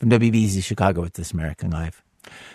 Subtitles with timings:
[0.00, 2.02] From WBEZ Chicago, it's This American Life.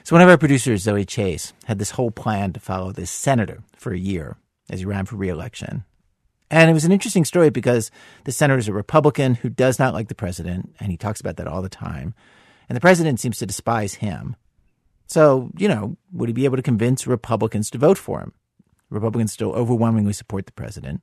[0.03, 3.63] So, one of our producers, Zoe Chace, had this whole plan to follow this senator
[3.77, 4.35] for a year
[4.69, 5.85] as he ran for reelection.
[6.51, 7.91] And it was an interesting story because
[8.25, 11.37] the senator is a Republican who does not like the president, and he talks about
[11.37, 12.13] that all the time.
[12.67, 14.35] And the president seems to despise him.
[15.07, 18.33] So, you know, would he be able to convince Republicans to vote for him?
[18.89, 21.01] Republicans still overwhelmingly support the president.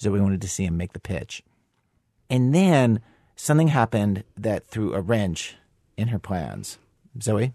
[0.00, 1.42] Zoe wanted to see him make the pitch.
[2.30, 3.00] And then
[3.34, 5.56] something happened that threw a wrench
[5.96, 6.78] in her plans.
[7.22, 7.54] Zoe?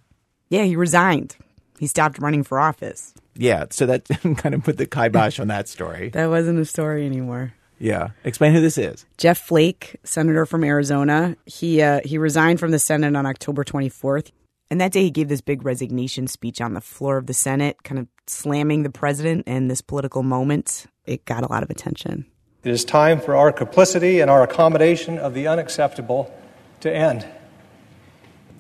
[0.50, 1.36] Yeah, he resigned.
[1.80, 3.14] He stopped running for office.
[3.36, 4.06] Yeah, so that
[4.38, 6.10] kind of put the kibosh on that story.
[6.14, 7.54] That wasn't a story anymore.
[7.80, 9.06] Yeah, explain who this is.
[9.18, 11.38] Jeff Flake, senator from Arizona.
[11.46, 14.32] He uh, he resigned from the Senate on October 24th,
[14.70, 17.82] and that day he gave this big resignation speech on the floor of the Senate,
[17.84, 20.88] kind of slamming the president and this political moment.
[21.06, 22.26] It got a lot of attention.
[22.64, 26.34] It is time for our complicity and our accommodation of the unacceptable
[26.82, 27.26] to end.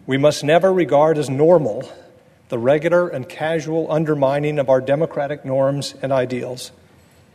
[0.09, 1.87] We must never regard as normal
[2.47, 6.71] the regular and casual undermining of our democratic norms and ideals,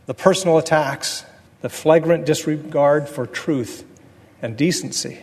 [0.06, 1.24] the personal attacks,
[1.60, 3.84] the flagrant disregard for truth
[4.42, 5.20] and decency.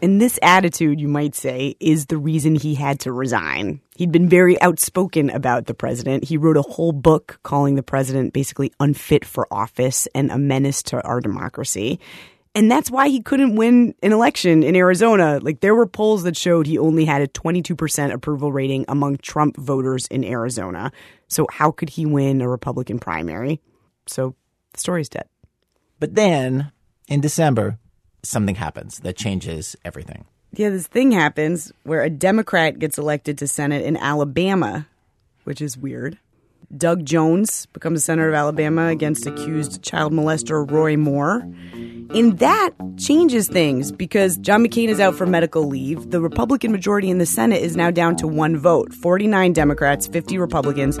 [0.00, 3.82] And this attitude, you might say, is the reason he had to resign.
[3.96, 6.24] He'd been very outspoken about the president.
[6.24, 10.82] He wrote a whole book calling the president basically unfit for office and a menace
[10.84, 12.00] to our democracy.
[12.54, 15.38] And that's why he couldn't win an election in Arizona.
[15.40, 19.56] Like there were polls that showed he only had a 22% approval rating among Trump
[19.56, 20.90] voters in Arizona.
[21.28, 23.60] So how could he win a Republican primary?
[24.06, 24.34] So
[24.72, 25.28] the story's dead.
[26.00, 26.72] But then
[27.06, 27.78] in December,
[28.24, 30.24] something happens that changes everything.
[30.52, 34.88] Yeah, this thing happens where a Democrat gets elected to Senate in Alabama,
[35.44, 36.18] which is weird.
[36.76, 41.40] Doug Jones becomes senator of Alabama against accused child molester Roy Moore.
[42.14, 46.10] And that changes things because John McCain is out for medical leave.
[46.10, 50.38] The Republican majority in the Senate is now down to one vote 49 Democrats, 50
[50.38, 50.98] Republicans.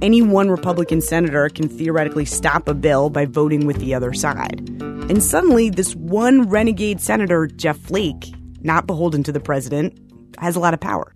[0.00, 4.68] Any one Republican senator can theoretically stop a bill by voting with the other side.
[4.80, 9.96] And suddenly, this one renegade senator, Jeff Flake, not beholden to the president,
[10.38, 11.12] has a lot of power.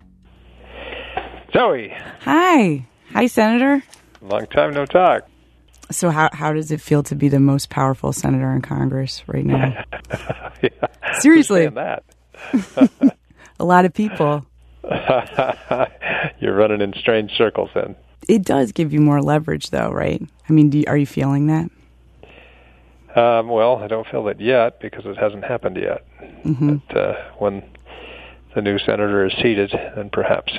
[1.51, 1.93] Zoe.
[2.21, 2.85] Hi.
[3.13, 3.83] Hi, Senator.
[4.21, 5.27] Long time no talk.
[5.91, 9.45] So how how does it feel to be the most powerful senator in Congress right
[9.45, 9.83] now?
[10.61, 10.69] yeah.
[11.19, 12.03] Seriously, that.
[13.59, 14.45] a lot of people.
[16.39, 17.95] You're running in strange circles, then.
[18.27, 20.21] It does give you more leverage, though, right?
[20.47, 21.69] I mean, you, are you feeling that?
[23.17, 26.05] Um, well, I don't feel that yet because it hasn't happened yet.
[26.45, 26.75] Mm-hmm.
[26.87, 27.63] But uh, when
[28.55, 30.53] the new senator is seated, then perhaps.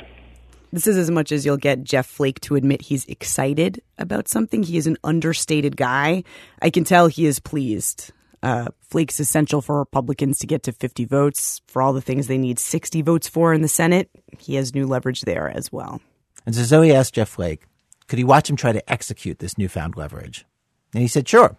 [0.71, 4.61] This is as much as you'll get Jeff Flake to admit he's excited about something.
[4.61, 6.23] He is an understated guy.
[6.61, 8.11] I can tell he is pleased.
[8.41, 12.37] Uh, Flake's essential for Republicans to get to 50 votes for all the things they
[12.37, 14.09] need 60 votes for in the Senate.
[14.37, 16.01] He has new leverage there as well.
[16.45, 17.65] And so Zoe asked Jeff Flake,
[18.07, 20.45] could he watch him try to execute this newfound leverage?
[20.93, 21.57] And he said, sure.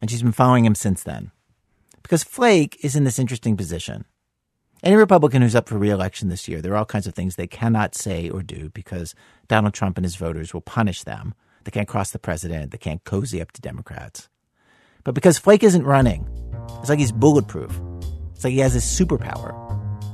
[0.00, 1.32] And she's been following him since then.
[2.02, 4.04] Because Flake is in this interesting position.
[4.82, 7.46] Any Republican who's up for reelection this year, there are all kinds of things they
[7.46, 9.14] cannot say or do because
[9.48, 11.34] Donald Trump and his voters will punish them.
[11.64, 12.72] They can't cross the president.
[12.72, 14.28] They can't cozy up to Democrats.
[15.02, 16.28] But because Flake isn't running,
[16.80, 17.70] it's like he's bulletproof.
[18.34, 19.54] It's like he has this superpower.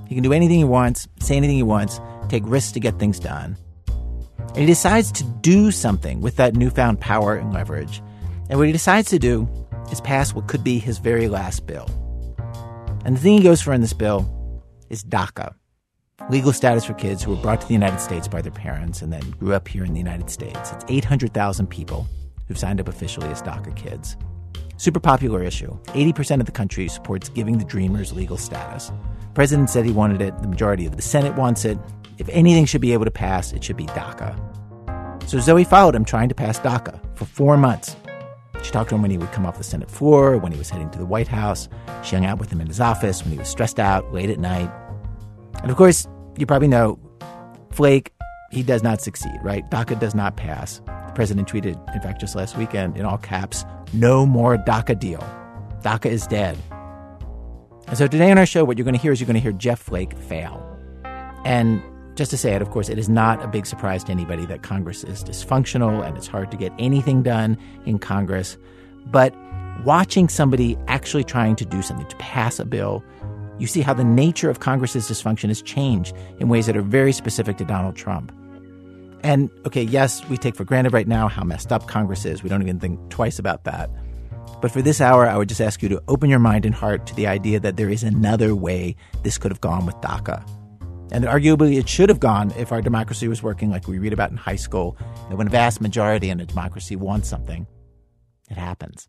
[0.08, 3.18] He can do anything he wants, say anything he wants, take risks to get things
[3.18, 3.56] done.
[3.88, 8.00] And he decides to do something with that newfound power and leverage.
[8.48, 9.48] And what he decides to do
[9.90, 11.88] is pass what could be his very last bill.
[13.04, 14.38] And the thing he goes for in this bill
[14.92, 15.54] is DACA,
[16.30, 19.10] legal status for kids who were brought to the United States by their parents and
[19.10, 20.70] then grew up here in the United States.
[20.70, 22.06] It's 800,000 people
[22.46, 24.16] who've signed up officially as DACA kids.
[24.76, 25.76] Super popular issue.
[25.86, 28.88] 80% of the country supports giving the Dreamers legal status.
[28.88, 30.38] The president said he wanted it.
[30.42, 31.78] The majority of the Senate wants it.
[32.18, 34.36] If anything should be able to pass, it should be DACA.
[35.26, 37.96] So Zoe followed him trying to pass DACA for four months.
[38.62, 40.70] She talked to him when he would come off the Senate floor, when he was
[40.70, 41.68] heading to the White House.
[42.04, 44.38] She hung out with him in his office when he was stressed out late at
[44.38, 44.70] night.
[45.62, 46.98] And of course, you probably know
[47.70, 48.12] Flake,
[48.50, 49.68] he does not succeed, right?
[49.70, 50.80] DACA does not pass.
[50.86, 55.20] The president tweeted, in fact, just last weekend, in all caps, no more DACA deal.
[55.82, 56.58] DACA is dead.
[57.88, 59.40] And so today on our show, what you're going to hear is you're going to
[59.40, 60.60] hear Jeff Flake fail.
[61.44, 61.82] And
[62.14, 64.62] just to say it, of course, it is not a big surprise to anybody that
[64.62, 68.56] Congress is dysfunctional and it's hard to get anything done in Congress.
[69.06, 69.34] But
[69.84, 73.02] watching somebody actually trying to do something, to pass a bill,
[73.58, 77.12] you see how the nature of Congress's dysfunction has changed in ways that are very
[77.12, 78.32] specific to Donald Trump.
[79.22, 82.42] And okay, yes, we take for granted right now how messed up Congress is.
[82.42, 83.90] We don't even think twice about that.
[84.60, 87.06] But for this hour, I would just ask you to open your mind and heart
[87.06, 90.48] to the idea that there is another way this could have gone with DACA.
[91.12, 94.12] And that arguably it should have gone if our democracy was working like we read
[94.12, 94.96] about in high school,
[95.28, 97.66] that when a vast majority in a democracy wants something,
[98.50, 99.08] it happens.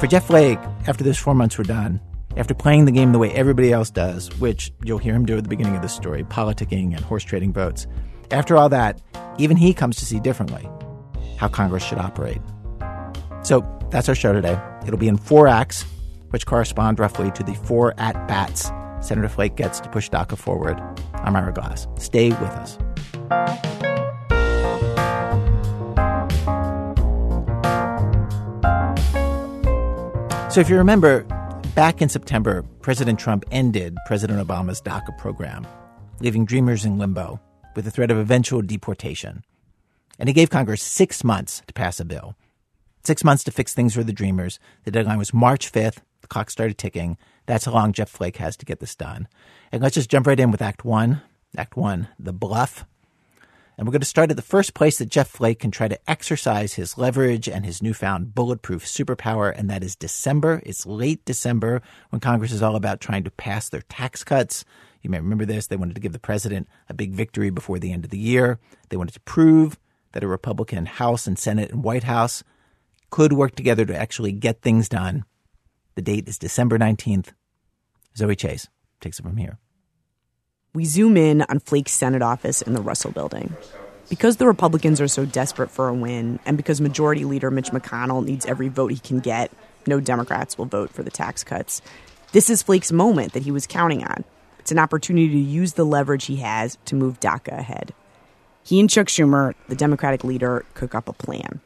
[0.00, 2.00] For Jeff Flake, after those four months were done,
[2.36, 5.44] after playing the game the way everybody else does, which you'll hear him do at
[5.44, 7.86] the beginning of the story, politicking and horse trading votes,
[8.30, 9.00] after all that,
[9.38, 10.68] even he comes to see differently
[11.38, 12.40] how Congress should operate.
[13.42, 14.58] So that's our show today.
[14.86, 15.84] It'll be in four acts,
[16.30, 18.70] which correspond roughly to the four at bats
[19.02, 20.80] Senator Flake gets to push DACA forward.
[21.14, 21.86] I'm Ira Glass.
[21.98, 22.78] Stay with us.
[30.54, 31.26] So, if you remember,
[31.74, 35.66] back in September, President Trump ended President Obama's DACA program,
[36.20, 37.40] leaving dreamers in limbo
[37.74, 39.42] with the threat of eventual deportation.
[40.18, 42.36] And he gave Congress six months to pass a bill.
[43.04, 44.60] Six months to fix things for the dreamers.
[44.84, 45.98] The deadline was March 5th.
[46.20, 47.16] The clock started ticking.
[47.46, 49.26] That's how long Jeff Flake has to get this done.
[49.72, 51.22] And let's just jump right in with Act One.
[51.56, 52.84] Act One, the bluff.
[53.76, 55.98] And we're going to start at the first place that Jeff Flake can try to
[56.10, 60.62] exercise his leverage and his newfound bulletproof superpower, and that is December.
[60.66, 61.80] It's late December
[62.10, 64.64] when Congress is all about trying to pass their tax cuts.
[65.00, 65.66] You may remember this.
[65.66, 68.58] They wanted to give the president a big victory before the end of the year.
[68.90, 69.78] They wanted to prove
[70.12, 72.44] that a Republican House and Senate and White House
[73.10, 75.24] could work together to actually get things done.
[75.94, 77.32] The date is December 19th.
[78.16, 78.68] Zoe Chace
[79.00, 79.58] takes it from here.
[80.74, 83.54] We zoom in on Flake's Senate office in the Russell building.
[84.08, 88.24] Because the Republicans are so desperate for a win, and because Majority Leader Mitch McConnell
[88.24, 89.52] needs every vote he can get,
[89.86, 91.82] no Democrats will vote for the tax cuts.
[92.32, 94.24] This is Flake's moment that he was counting on.
[94.60, 97.92] It's an opportunity to use the leverage he has to move DACA ahead.
[98.64, 101.60] He and Chuck Schumer, the Democratic leader, cook up a plan.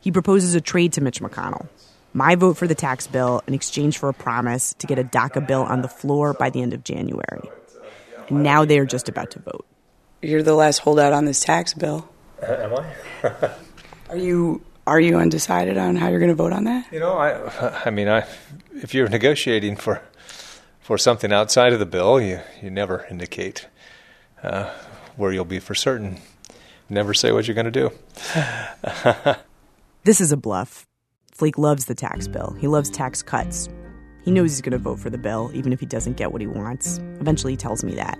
[0.00, 1.68] He proposes a trade to Mitch McConnell
[2.12, 5.46] my vote for the tax bill in exchange for a promise to get a DACA
[5.46, 7.48] bill on the floor by the end of January.
[8.30, 9.66] And now they are just about to vote.
[10.22, 12.08] You're the last holdout on this tax bill.
[12.42, 13.50] Uh, am I?
[14.08, 16.90] are you are you undecided on how you're going to vote on that?
[16.92, 18.26] You know, I I mean, I
[18.74, 20.02] if you're negotiating for
[20.80, 23.68] for something outside of the bill, you you never indicate
[24.42, 24.70] uh,
[25.16, 26.18] where you'll be for certain.
[26.88, 27.92] Never say what you're going to do.
[30.04, 30.86] this is a bluff.
[31.30, 32.56] Flake loves the tax bill.
[32.58, 33.68] He loves tax cuts.
[34.30, 36.40] He knows he's going to vote for the bill, even if he doesn't get what
[36.40, 36.98] he wants.
[37.18, 38.16] Eventually, he tells me that.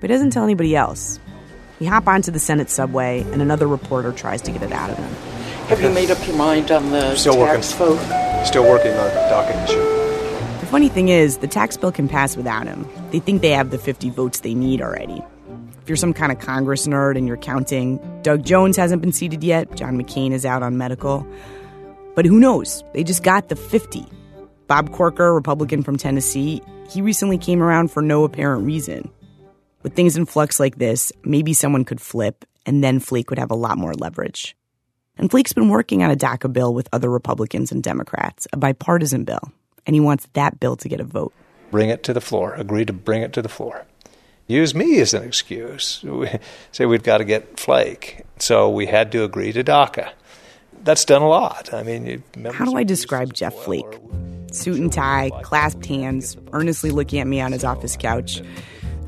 [0.00, 1.20] But he doesn't tell anybody else.
[1.78, 4.98] We hop onto the Senate subway, and another reporter tries to get it out of
[4.98, 5.14] him.
[5.68, 7.96] Have you made up your mind on the Still tax working.
[7.96, 8.44] vote?
[8.44, 10.58] Still working on the DACA issue.
[10.58, 12.84] The funny thing is, the tax bill can pass without him.
[13.12, 15.22] They think they have the 50 votes they need already.
[15.80, 19.44] If you're some kind of Congress nerd and you're counting, Doug Jones hasn't been seated
[19.44, 21.24] yet, John McCain is out on medical.
[22.16, 22.82] But who knows?
[22.94, 24.08] They just got the 50.
[24.66, 29.10] Bob Corker, Republican from Tennessee, he recently came around for no apparent reason.
[29.82, 33.50] With things in flux like this, maybe someone could flip, and then Flake would have
[33.50, 34.56] a lot more leverage.
[35.18, 39.24] And Flake's been working on a DACA bill with other Republicans and Democrats, a bipartisan
[39.24, 39.52] bill,
[39.86, 41.34] and he wants that bill to get a vote.
[41.70, 42.54] Bring it to the floor.
[42.54, 43.86] Agree to bring it to the floor.
[44.46, 46.02] Use me as an excuse.
[46.02, 46.30] We
[46.72, 48.24] say we've got to get Flake.
[48.38, 50.12] So we had to agree to DACA
[50.84, 51.72] that's done a lot.
[51.72, 52.22] I mean,
[52.52, 53.86] how do I describe Jeff Flake?
[54.54, 58.40] Suit and tie, clasped hands, earnestly looking at me on his office couch.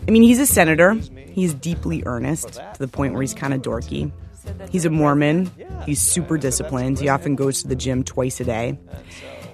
[0.06, 0.94] I mean, he's a senator.
[1.30, 4.10] He's deeply earnest to the point where he's kind of dorky.
[4.70, 5.50] He's a Mormon.
[5.84, 6.98] He's super disciplined.
[6.98, 8.78] He often goes to the gym twice a day.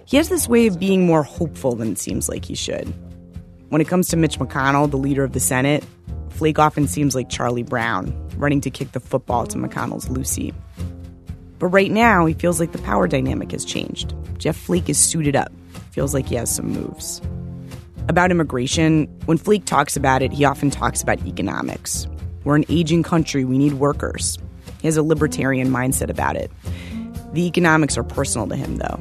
[0.04, 2.92] He has this way of being more hopeful than it seems like he should.
[3.68, 5.84] When it comes to Mitch McConnell, the leader of the Senate,
[6.30, 10.52] Flake often seems like Charlie Brown, running to kick the football to McConnell's Lucy.
[11.58, 14.14] But right now, he feels like the power dynamic has changed.
[14.38, 15.52] Jeff Flake is suited up,
[15.92, 17.20] feels like he has some moves.
[18.08, 22.08] About immigration, when Flake talks about it, he often talks about economics.
[22.44, 24.38] We're an aging country, we need workers.
[24.80, 26.50] He has a libertarian mindset about it.
[27.32, 28.98] The economics are personal to him, though.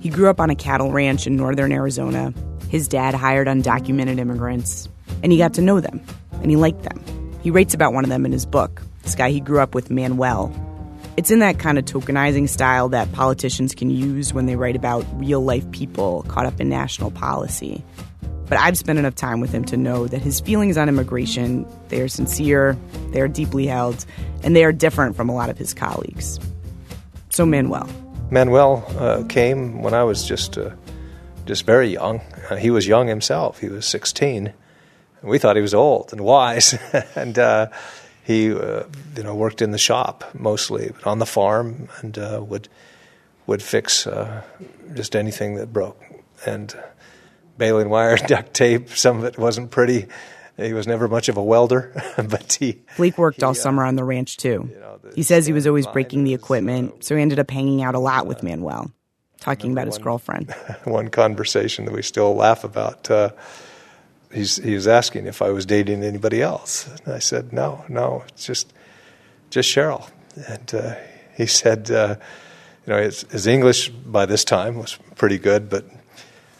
[0.00, 2.34] He grew up on a cattle ranch in northern Arizona.
[2.68, 4.88] His dad hired undocumented immigrants,
[5.22, 6.02] and he got to know them,
[6.42, 7.02] and he liked them.
[7.42, 9.90] He writes about one of them in his book, this guy he grew up with,
[9.90, 10.52] Manuel,
[11.16, 15.06] it's in that kind of tokenizing style that politicians can use when they write about
[15.14, 17.84] real life people caught up in national policy.
[18.48, 22.00] But I've spent enough time with him to know that his feelings on immigration, they
[22.00, 22.76] are sincere,
[23.10, 24.04] they are deeply held,
[24.42, 26.38] and they are different from a lot of his colleagues.
[27.30, 27.88] So Manuel.
[28.30, 30.70] Manuel uh, came when I was just uh,
[31.46, 32.20] just very young.
[32.50, 33.58] Uh, he was young himself.
[33.58, 34.52] He was 16.
[35.22, 36.74] We thought he was old and wise,
[37.14, 37.68] and uh,
[38.22, 38.84] he uh,
[39.16, 42.68] you know worked in the shop mostly but on the farm and uh, would
[43.46, 44.42] would fix uh,
[44.94, 46.00] just anything that broke.
[46.46, 46.74] And
[47.58, 50.06] baling wire, duct tape, some of it wasn't pretty.
[50.56, 52.82] He was never much of a welder, but he.
[52.94, 54.70] Flake worked all he, uh, summer on the ranch too.
[54.78, 57.82] know, the He says he was always breaking the equipment, so he ended up hanging
[57.82, 58.90] out a lot with Manuel,
[59.40, 60.52] talking about his girlfriend.
[60.84, 63.10] one conversation that we still laugh about.
[64.32, 68.24] He's he was asking if I was dating anybody else, and I said no, no,
[68.28, 68.72] it's just
[69.50, 70.08] just Cheryl.
[70.48, 70.94] And uh,
[71.36, 72.16] he said, uh,
[72.86, 75.84] you know, his, his English by this time was pretty good, but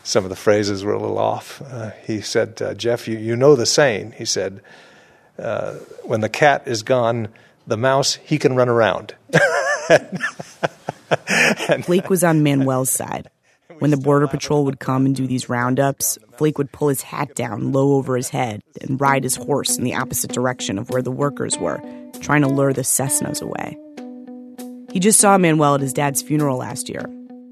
[0.05, 1.62] some of the phrases were a little off.
[1.62, 4.12] Uh, he said, uh, Jeff, you, you know the saying.
[4.12, 4.61] He said,
[5.38, 5.75] uh,
[6.05, 7.29] when the cat is gone,
[7.67, 9.14] the mouse he can run around.
[11.83, 13.31] Flake was on Manuel's side.
[13.83, 17.35] When the Border Patrol would come and do these roundups, Flake would pull his hat
[17.35, 21.03] down low over his head and ride his horse in the opposite direction of where
[21.03, 21.83] the workers were,
[22.21, 23.77] trying to lure the Cessnas away.
[24.93, 27.05] He just saw Manuel at his dad's funeral last year.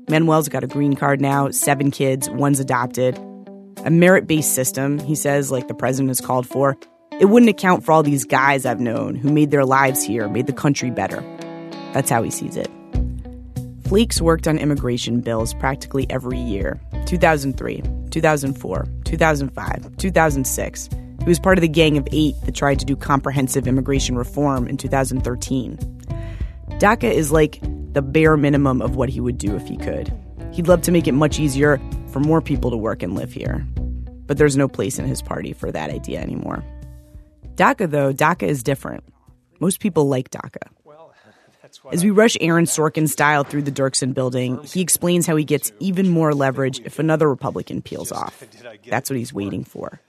[0.08, 3.18] Manuel's got a green card now, seven kids, one's adopted.
[3.84, 6.78] A merit based system, he says, like the president has called for,
[7.18, 10.46] it wouldn't account for all these guys I've known who made their lives here, made
[10.46, 11.22] the country better.
[11.92, 12.70] That's how he sees it.
[13.90, 20.88] Flake's worked on immigration bills practically every year 2003, 2004, 2005, 2006.
[21.18, 24.68] He was part of the gang of eight that tried to do comprehensive immigration reform
[24.68, 25.76] in 2013.
[26.78, 27.59] DACA is like
[27.92, 30.16] the bare minimum of what he would do if he could.
[30.52, 31.80] He'd love to make it much easier
[32.12, 33.66] for more people to work and live here.
[34.28, 36.64] But there's no place in his party for that idea anymore.
[37.56, 39.02] DACA, though, DACA is different.
[39.59, 40.68] Most people like DACA.
[41.92, 45.72] As we rush Aaron Sorkin style through the Dirksen building, he explains how he gets
[45.80, 48.44] even more leverage if another Republican peels off.
[48.88, 50.00] That's what he's waiting for.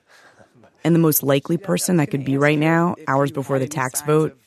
[0.84, 4.38] And the most likely person that could be right now, hours before the tax vote,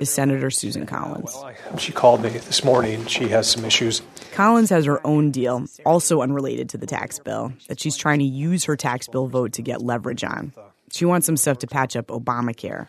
[0.00, 1.36] is Senator Susan Collins.
[1.78, 3.06] She called me this morning.
[3.06, 4.02] She has some issues.
[4.32, 8.24] Collins has her own deal, also unrelated to the tax bill, that she's trying to
[8.24, 10.52] use her tax bill vote to get leverage on.
[10.90, 12.86] She wants some stuff to patch up Obamacare.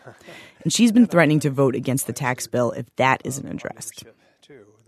[0.64, 4.04] And she's been threatening to vote against the tax bill if that isn't addressed.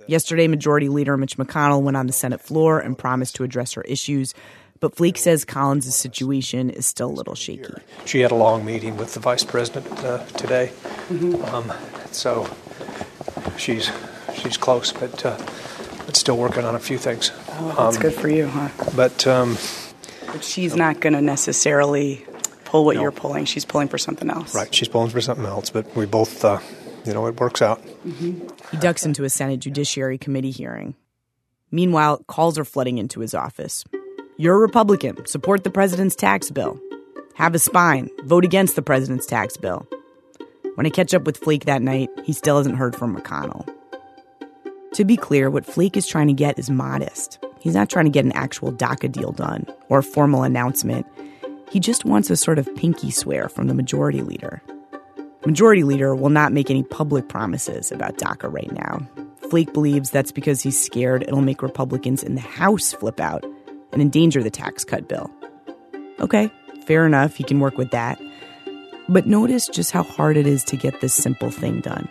[0.08, 3.82] Yesterday, Majority Leader Mitch McConnell went on the Senate floor and promised to address her
[3.82, 4.34] issues,
[4.78, 7.74] but Flake says Collins' situation is still a little shaky.
[8.04, 10.70] She had a long meeting with the vice president uh, today,
[11.46, 11.72] um,
[12.12, 12.48] so
[13.56, 13.90] she's
[14.36, 15.36] she's close, but uh,
[16.06, 17.32] but still working on a few things.
[17.58, 18.68] Oh, that's good for you, huh?
[18.94, 19.58] But um,
[20.26, 22.24] But she's not going to necessarily
[22.66, 23.44] pull what you're pulling.
[23.46, 24.54] She's pulling for something else.
[24.54, 25.70] right, she's pulling for something else.
[25.70, 26.58] But we both, uh,
[27.04, 27.82] you know, it works out.
[28.20, 30.94] He ducks into a Senate Judiciary Committee hearing.
[31.70, 33.84] Meanwhile, calls are flooding into his office.
[34.36, 35.26] You're a Republican.
[35.26, 36.78] Support the president's tax bill.
[37.34, 38.10] Have a spine.
[38.24, 39.86] Vote against the president's tax bill.
[40.74, 43.66] When I catch up with Flake that night, he still hasn't heard from McConnell.
[44.94, 47.38] To be clear, what Flake is trying to get is modest.
[47.60, 51.06] He's not trying to get an actual DACA deal done or a formal announcement.
[51.70, 54.62] He just wants a sort of pinky swear from the majority leader.
[55.46, 58.98] Majority Leader will not make any public promises about DACA right now.
[59.48, 63.44] Flake believes that's because he's scared it'll make Republicans in the House flip out
[63.92, 65.30] and endanger the tax cut bill.
[66.18, 66.50] Okay,
[66.84, 68.20] fair enough, he can work with that.
[69.08, 72.08] But notice just how hard it is to get this simple thing done.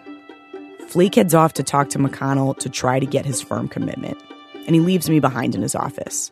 [0.87, 4.17] Flake heads off to talk to McConnell to try to get his firm commitment,
[4.65, 6.31] and he leaves me behind in his office,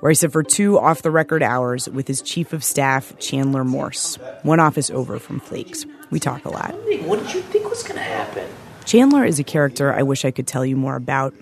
[0.00, 3.64] where I sit for two off the record hours with his chief of staff, Chandler
[3.64, 5.84] Morse, one office over from Flake's.
[6.10, 6.74] We talk a lot.
[7.02, 8.48] What did you think was going to happen?
[8.84, 11.34] Chandler is a character I wish I could tell you more about.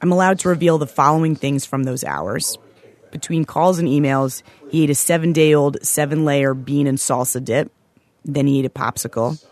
[0.00, 2.58] I'm allowed to reveal the following things from those hours.
[3.10, 7.42] Between calls and emails, he ate a seven day old, seven layer bean and salsa
[7.42, 7.72] dip.
[8.24, 9.42] Then he ate a popsicle.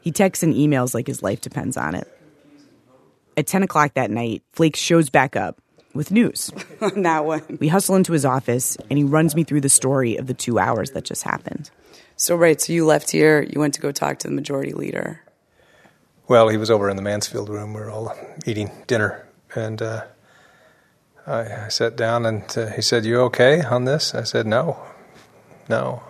[0.00, 2.08] He texts and emails like his life depends on it.
[3.36, 5.61] At 10 o'clock that night, Flake shows back up
[5.94, 6.50] with news.
[6.80, 7.58] On that one.
[7.60, 10.58] We hustle into his office, and he runs me through the story of the two
[10.58, 11.70] hours that just happened.
[12.16, 15.22] So, right, so you left here, you went to go talk to the majority leader.
[16.28, 17.74] Well, he was over in the Mansfield room.
[17.74, 20.04] We were all eating dinner, and uh,
[21.26, 24.78] I, I sat down, and uh, he said, "You okay on this?" I said, "No,
[25.68, 26.02] no."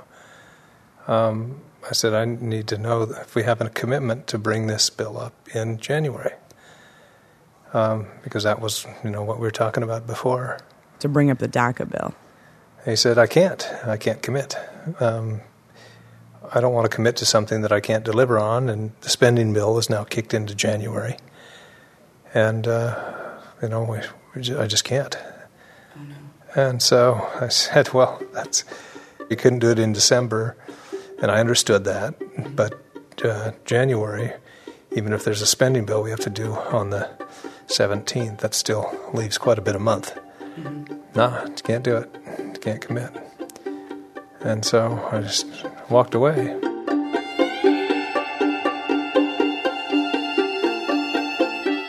[1.09, 4.91] Um, I said, "I need to know if we have a commitment to bring this
[4.91, 6.35] bill up in January,
[7.73, 10.59] um, because that was, you know, what we were talking about before."
[11.01, 12.15] To bring up the DACA bill.
[12.85, 13.69] He said, "I can't.
[13.85, 14.57] I can't commit.
[15.01, 15.41] Um,
[16.53, 19.53] I don't want to commit to something that I can't deliver on." And the spending
[19.53, 21.17] bill is now kicked into January,
[22.35, 23.99] and uh, you know, we,
[24.35, 25.17] we ju- I just can't.
[26.55, 28.65] And so I said, "Well, that's
[29.29, 30.57] we couldn't do it in December,"
[31.21, 32.15] and I understood that.
[32.57, 32.75] But
[33.25, 34.33] uh, January,
[34.91, 37.09] even if there's a spending bill, we have to do on the
[37.73, 38.39] 17th.
[38.39, 40.19] That still leaves quite a bit of month.
[40.57, 40.95] Mm-hmm.
[41.15, 42.61] Nah, can't do it.
[42.61, 43.11] Can't commit.
[44.41, 45.47] And so I just
[45.89, 46.57] walked away.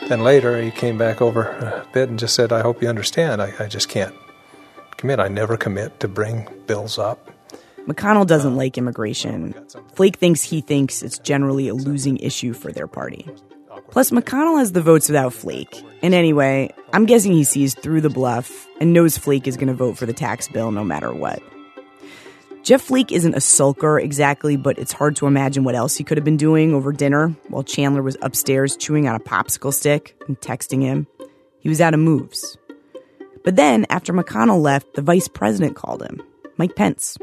[0.08, 3.40] Then later he came back over a bit and just said, I hope you understand,
[3.42, 4.14] I, I just can't
[4.96, 5.18] commit.
[5.18, 7.30] I never commit to bring bills up.
[7.86, 9.54] McConnell doesn't uh, like immigration.
[9.94, 13.28] Flake thinks he thinks it's generally a losing issue for their party.
[13.94, 15.80] Plus, McConnell has the votes without Flake.
[16.02, 19.72] And anyway, I'm guessing he sees through the bluff and knows Flake is going to
[19.72, 21.40] vote for the tax bill no matter what.
[22.64, 26.18] Jeff Flake isn't a sulker exactly, but it's hard to imagine what else he could
[26.18, 30.40] have been doing over dinner while Chandler was upstairs chewing on a popsicle stick and
[30.40, 31.06] texting him.
[31.60, 32.58] He was out of moves.
[33.44, 36.20] But then, after McConnell left, the vice president called him,
[36.56, 37.16] Mike Pence,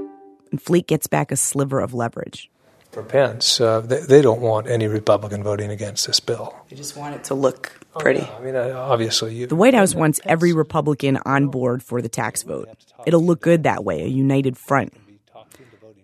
[0.52, 2.51] and Flake gets back a sliver of leverage.
[2.92, 6.54] For Pence, uh, they, they, don't want any Republican voting against this bill.
[6.70, 8.20] They just want it to look pretty.
[8.20, 8.36] Oh, yeah.
[8.36, 12.10] I mean, uh, obviously, you, the White House wants every Republican on board for the
[12.10, 12.68] tax vote.
[13.06, 14.94] It'll look good that way, a united front.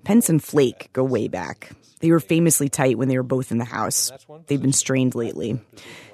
[0.05, 1.71] Pence and Flake go way back.
[1.99, 4.11] They were famously tight when they were both in the House.
[4.47, 5.59] They've been strained lately.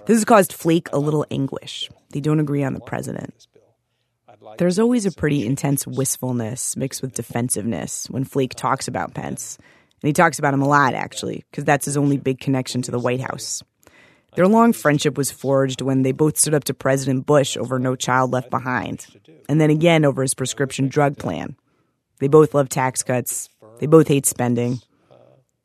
[0.07, 1.89] This has caused Flake a little anguish.
[2.09, 3.47] They don't agree on the president.
[4.57, 9.57] There's always a pretty intense wistfulness mixed with defensiveness when Flake talks about Pence.
[10.03, 12.91] And he talks about him a lot, actually, because that's his only big connection to
[12.91, 13.63] the White House.
[14.35, 17.95] Their long friendship was forged when they both stood up to President Bush over No
[17.95, 19.05] Child Left Behind,
[19.47, 21.55] and then again over his prescription drug plan.
[22.19, 23.47] They both love tax cuts,
[23.79, 24.81] they both hate spending.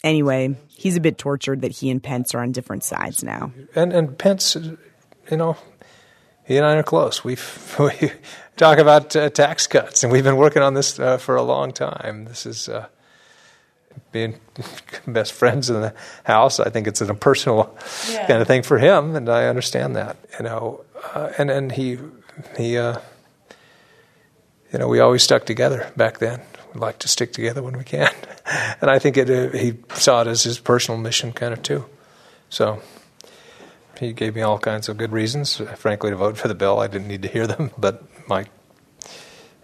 [0.04, 3.52] Anyway, he's a bit tortured that he and Pence are on different sides now.
[3.74, 5.56] And and Pence, you know,
[6.44, 7.24] he and I are close.
[7.24, 7.36] we
[7.80, 8.12] we
[8.56, 11.72] talk about uh, tax cuts, and we've been working on this uh, for a long
[11.72, 12.26] time.
[12.26, 12.86] This is uh,
[14.12, 14.38] being
[15.06, 16.60] best friends in the house.
[16.60, 17.76] I think it's a personal
[18.10, 18.26] yeah.
[18.26, 20.16] kind of thing for him, and I understand that.
[20.38, 21.98] You know, uh, and and he
[22.56, 22.78] he.
[22.78, 22.98] Uh,
[24.72, 26.42] you know, we always stuck together back then
[26.74, 28.12] We like to stick together when we can.
[28.80, 31.86] and I think it, uh, he saw it as his personal mission, kind of too.
[32.50, 32.82] So
[33.98, 36.80] he gave me all kinds of good reasons, frankly, to vote for the bill.
[36.80, 38.48] I didn't need to hear them, but Mike,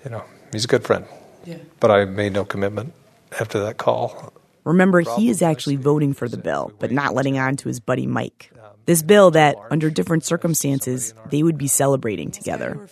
[0.05, 1.07] you know, he's a good friend.
[1.45, 1.59] Yeah.
[1.81, 2.95] But I made no commitment
[3.41, 4.33] after that call.
[4.65, 8.07] Remember, he is actually voting for the bill, but not letting on to his buddy
[8.07, 8.51] Mike.
[8.87, 12.89] This bill that, under different circumstances, they would be celebrating together.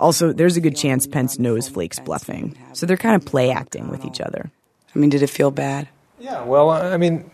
[0.00, 3.88] Also, there's a good chance Pence knows Flake's bluffing, so they're kind of play acting
[3.88, 4.50] with each other.
[4.94, 5.88] I mean, did it feel bad?
[6.20, 7.30] Yeah, well, I mean,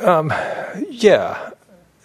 [0.00, 0.32] um,
[0.90, 1.50] yeah.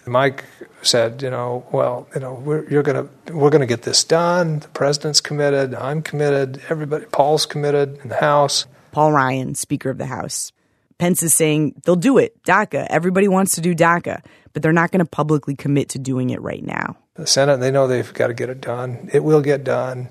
[0.08, 0.44] Mike
[0.82, 4.60] said, you know, well, you know, we're, you're gonna we're gonna get this done.
[4.60, 5.74] The president's committed.
[5.74, 6.60] I'm committed.
[6.68, 8.66] Everybody, Paul's committed in the House.
[8.92, 10.52] Paul Ryan, Speaker of the House.
[10.98, 12.42] Pence is saying they'll do it.
[12.42, 12.86] DACA.
[12.90, 16.40] Everybody wants to do DACA, but they're not going to publicly commit to doing it
[16.42, 19.10] right now the Senate, they know they've got to get it done.
[19.12, 20.08] It will get done.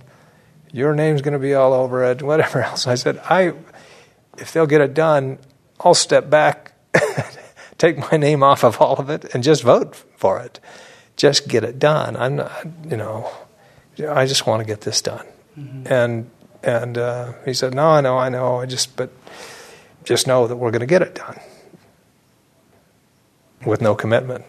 [0.74, 2.86] Your name's going to be all over it, whatever else.
[2.86, 3.54] I said, I,
[4.38, 5.40] if they'll get it done,
[5.80, 6.74] I'll step back,
[7.78, 10.60] take my name off of all of it, and just vote for it.
[11.16, 12.16] Just get it done.
[12.16, 12.52] I'm not,
[12.90, 13.30] you know,
[14.08, 15.26] I just want to get this done.
[15.58, 15.92] Mm-hmm.
[15.92, 16.30] And
[16.64, 18.58] and uh, he said, No, I know, I know.
[18.58, 19.10] I just, but
[20.04, 21.40] just know that we're going to get it done
[23.66, 24.46] with no commitment.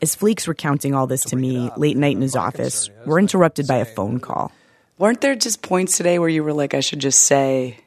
[0.00, 3.76] As Flake's recounting all this to me late night in his office, we're interrupted by
[3.76, 4.52] a phone call.
[4.96, 7.78] Weren't there just points today where you were like, I should just say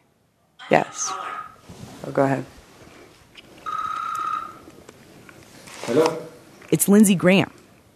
[0.70, 1.10] yes?
[2.06, 2.46] Oh, go ahead.
[5.86, 6.22] Hello?
[6.70, 7.52] It's Lindsey Graham.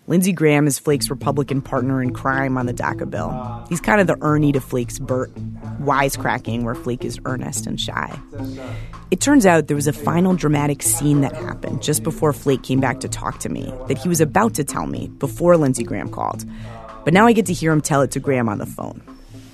[0.07, 3.65] Lindsey Graham is Flake's Republican partner in crime on the DACA bill.
[3.69, 5.33] He's kind of the Ernie to Flake's Bert,
[5.79, 8.19] wisecracking where Flake is earnest and shy.
[9.11, 12.79] It turns out there was a final dramatic scene that happened just before Flake came
[12.79, 16.09] back to talk to me that he was about to tell me before Lindsey Graham
[16.09, 16.43] called.
[17.03, 19.01] But now I get to hear him tell it to Graham on the phone.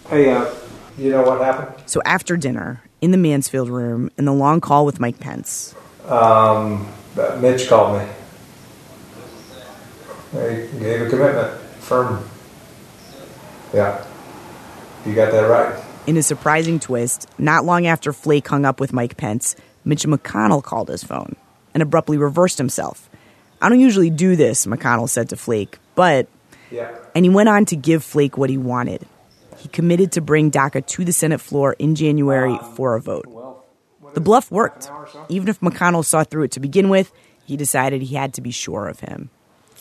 [0.09, 0.49] Hey, uh,
[0.97, 1.83] you know what happened?
[1.85, 5.75] So after dinner, in the Mansfield room, in the long call with Mike Pence.
[6.07, 6.87] Um,
[7.41, 8.07] Mitch called me
[10.33, 12.27] they gave a commitment, firm.
[13.73, 14.05] Yeah,
[15.05, 15.83] you got that right.
[16.07, 20.63] In a surprising twist, not long after Flake hung up with Mike Pence, Mitch McConnell
[20.63, 21.35] called his phone
[21.73, 23.09] and abruptly reversed himself.
[23.61, 26.27] I don't usually do this, McConnell said to Flake, but.
[26.71, 26.95] Yeah.
[27.13, 29.05] And he went on to give Flake what he wanted.
[29.57, 33.27] He committed to bring DACA to the Senate floor in January um, for a vote.
[34.13, 34.89] The bluff worked.
[35.29, 37.11] Even if McConnell saw through it to begin with,
[37.45, 39.29] he decided he had to be sure of him.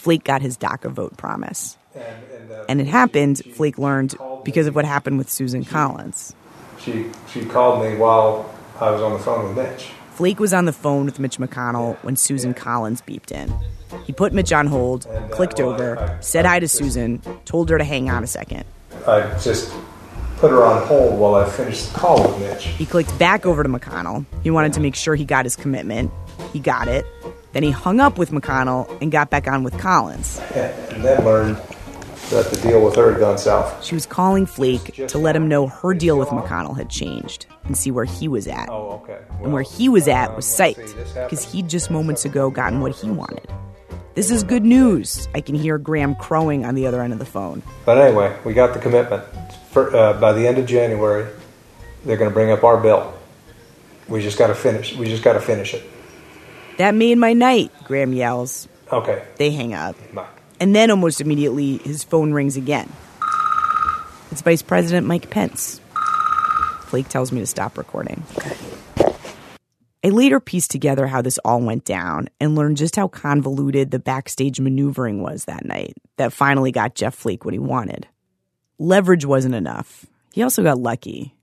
[0.01, 1.77] Flake got his DACA vote promise.
[1.95, 5.65] And, and, uh, and it happened, she, Flake learned, because of what happened with Susan
[5.65, 6.35] Collins.
[6.81, 9.91] She, she called me while I was on the phone with Mitch.
[10.13, 13.53] Flake was on the phone with Mitch McConnell when Susan Collins beeped in.
[14.05, 18.09] He put Mitch on hold, clicked over, said hi to Susan, told her to hang
[18.11, 18.65] on a second.
[19.07, 19.73] I just
[20.37, 22.65] put her on hold while I finished the call with Mitch.
[22.65, 24.25] He clicked back over to McConnell.
[24.43, 26.11] He wanted to make sure he got his commitment.
[26.53, 27.05] He got it.
[27.53, 30.39] Then he hung up with McConnell and got back on with Collins.
[30.55, 31.57] And then learned
[32.31, 33.85] that the deal with her had gone south.
[33.85, 37.77] She was calling Flake to let him know her deal with McConnell had changed and
[37.77, 38.69] see where he was at.
[38.69, 39.19] Oh, okay.
[39.43, 43.11] And where he was at was psyched because he'd just moments ago gotten what he
[43.11, 43.49] wanted.
[44.15, 45.29] This is good news.
[45.35, 47.63] I can hear Graham crowing on the other end of the phone.
[47.85, 49.25] But anyway, we got the commitment.
[49.71, 51.27] For, uh, by the end of January,
[52.05, 53.15] they're going to bring up our bill.
[54.09, 54.95] We just got to finish.
[54.95, 55.85] We just got to finish it.
[56.81, 58.67] That made my night, Graham yells.
[58.91, 59.23] Okay.
[59.37, 59.97] They hang up.
[60.15, 60.27] Bye.
[60.59, 62.91] And then almost immediately, his phone rings again.
[64.31, 65.79] It's Vice President Mike Pence.
[66.85, 68.23] Flake tells me to stop recording.
[70.03, 73.99] I later pieced together how this all went down and learned just how convoluted the
[73.99, 78.09] backstage maneuvering was that night that finally got Jeff Flake what he wanted.
[78.79, 80.07] Leverage wasn't enough.
[80.33, 81.35] He also got lucky.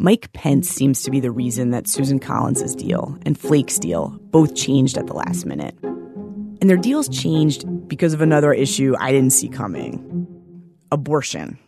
[0.00, 4.54] Mike Pence seems to be the reason that Susan Collins' deal and Flake's deal both
[4.54, 5.76] changed at the last minute.
[5.82, 10.04] And their deals changed because of another issue I didn't see coming
[10.92, 11.58] abortion.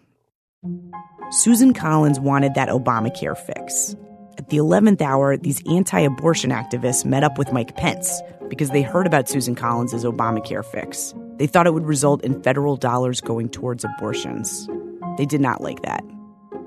[1.31, 3.97] Susan Collins wanted that Obamacare fix.
[4.39, 8.83] At the 11th hour, these anti abortion activists met up with Mike Pence because they
[8.83, 11.15] heard about Susan Collins' Obamacare fix.
[11.39, 14.69] They thought it would result in federal dollars going towards abortions.
[15.19, 16.05] They did not like that.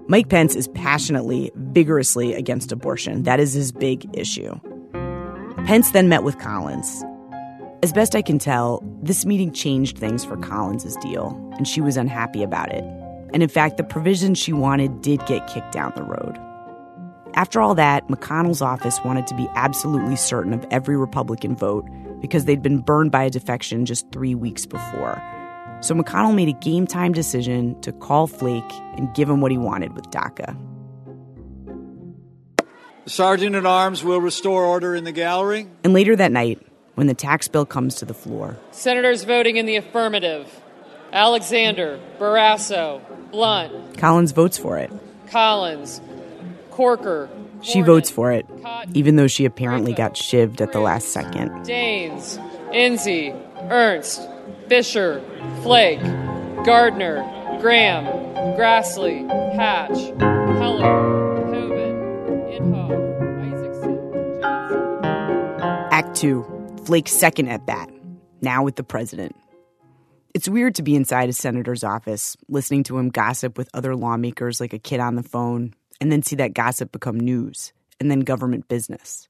[0.08, 3.24] Mike Pence is passionately, vigorously against abortion.
[3.24, 4.60] That is his big issue.
[5.66, 7.04] Pence then met with Collins.
[7.82, 11.96] As best I can tell, this meeting changed things for Collins' deal, and she was
[11.96, 12.84] unhappy about it.
[13.34, 16.38] And in fact, the provisions she wanted did get kicked down the road.
[17.36, 21.88] After all that, McConnell's office wanted to be absolutely certain of every Republican vote
[22.20, 25.22] because they'd been burned by a defection just three weeks before.
[25.84, 28.64] So McConnell made a game time decision to call Flake
[28.96, 30.58] and give him what he wanted with DACA.
[33.04, 35.68] The Sergeant at Arms will restore order in the gallery.
[35.84, 36.66] And later that night,
[36.96, 40.62] when the tax bill comes to the floor, Senators voting in the affirmative
[41.12, 44.90] Alexander, Barrasso, Blunt, Collins votes for it.
[45.32, 46.00] Collins,
[46.72, 47.30] Corker.
[47.62, 48.46] She votes for it,
[48.94, 51.50] even though she apparently got shivved at the last second.
[51.66, 52.38] Daines,
[52.72, 53.34] Enzi,
[53.70, 54.22] Ernst,
[54.68, 55.22] Fischer,
[55.62, 56.02] Flake,
[56.66, 57.24] Gardner,
[57.60, 58.06] Graham,
[58.56, 59.98] Grassley, Hatch,
[60.58, 61.96] Heller, Hoeven,
[62.52, 65.88] Inhofe, Isakson, Johnson.
[65.92, 66.46] Act 2
[66.86, 67.90] Flake's second at bat,
[68.42, 69.36] now with the president.
[70.34, 74.60] It's weird to be inside a senator's office, listening to him gossip with other lawmakers
[74.60, 78.22] like a kid on the phone, and then see that gossip become news, and then
[78.22, 79.30] government business.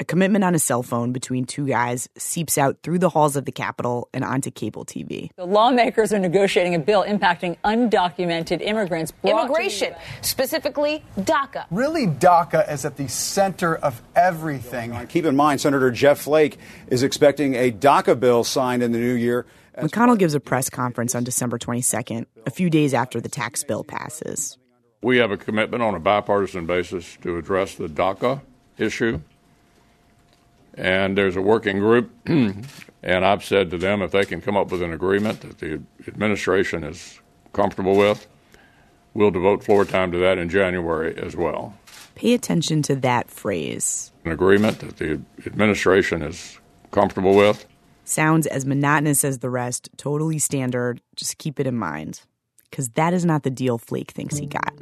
[0.00, 3.46] A commitment on a cell phone between two guys seeps out through the halls of
[3.46, 5.30] the Capitol and onto cable TV.
[5.34, 9.12] The lawmakers are negotiating a bill impacting undocumented immigrants.
[9.24, 11.64] Immigration, specifically DACA.
[11.72, 14.94] Really, DACA is at the center of everything.
[15.08, 19.14] Keep in mind, Senator Jeff Flake is expecting a DACA bill signed in the new
[19.14, 19.46] year.
[19.76, 23.82] McConnell gives a press conference on December 22nd, a few days after the tax bill
[23.82, 24.58] passes.
[25.02, 28.42] We have a commitment on a bipartisan basis to address the DACA
[28.76, 29.20] issue.
[30.78, 32.64] And there's a working group, and
[33.02, 36.84] I've said to them if they can come up with an agreement that the administration
[36.84, 37.20] is
[37.52, 38.28] comfortable with,
[39.12, 41.76] we'll devote floor time to that in January as well.
[42.14, 44.12] Pay attention to that phrase.
[44.24, 46.58] An agreement that the administration is
[46.92, 47.66] comfortable with.
[48.04, 51.00] Sounds as monotonous as the rest, totally standard.
[51.16, 52.22] Just keep it in mind.
[52.70, 54.74] Because that is not the deal Flake thinks he got.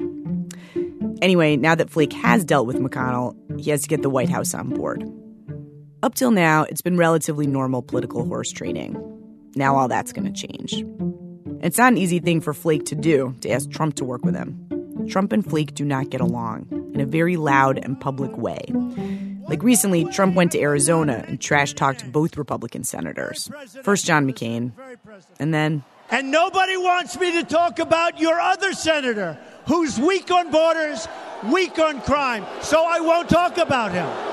[1.23, 4.53] Anyway, now that Flake has dealt with McConnell, he has to get the White House
[4.53, 5.03] on board.
[6.07, 8.95] Up till now, it's been relatively normal political horse trading.
[9.57, 10.85] Now all that's going to change.
[11.65, 14.37] It's not an easy thing for Flake to do to ask Trump to work with
[14.37, 15.09] him.
[15.09, 18.61] Trump and Flake do not get along in a very loud and public way.
[19.49, 23.51] Like recently, Trump went to Arizona and trash talked both Republican senators.
[23.83, 24.71] First John McCain,
[25.41, 25.83] and then.
[26.13, 31.09] And nobody wants me to talk about your other senator who's weak on borders,
[31.51, 34.26] weak on crime, so I won't talk about him.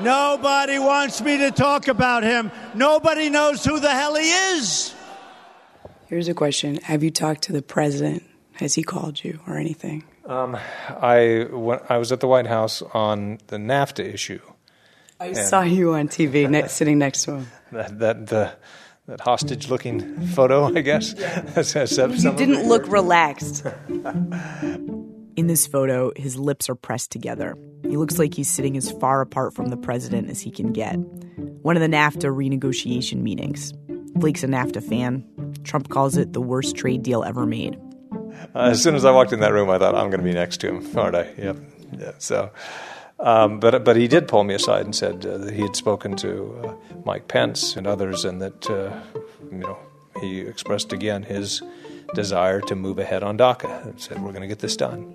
[0.00, 2.50] Nobody wants me to talk about him.
[2.74, 4.94] Nobody knows who the hell he is.
[6.06, 8.22] Here's a question Have you talked to the president?
[8.54, 10.04] Has he called you or anything?
[10.24, 10.56] Um,
[10.88, 14.40] I, when, I was at the White House on the NAFTA issue.
[15.20, 17.46] I saw you on TV ne- sitting next to him.
[17.72, 18.52] That, that, the,
[19.06, 21.14] that hostage looking photo, I guess.
[22.24, 23.66] you didn't look relaxed.
[25.36, 27.58] In this photo, his lips are pressed together.
[27.82, 30.96] He looks like he's sitting as far apart from the president as he can get.
[30.96, 33.74] One of the NAFTA renegotiation meetings.
[34.18, 35.26] Flake's a NAFTA fan.
[35.62, 37.78] Trump calls it the worst trade deal ever made.
[38.54, 40.32] Uh, as soon as I walked in that room, I thought I'm going to be
[40.32, 41.30] next to him, aren't I?
[41.36, 41.56] Yep.
[41.98, 42.12] Yeah.
[42.16, 42.50] So,
[43.20, 46.16] um, but but he did pull me aside and said uh, that he had spoken
[46.16, 48.98] to uh, Mike Pence and others, and that uh,
[49.50, 49.78] you know
[50.20, 51.62] he expressed again his
[52.14, 55.14] desire to move ahead on DACA and said we're going to get this done.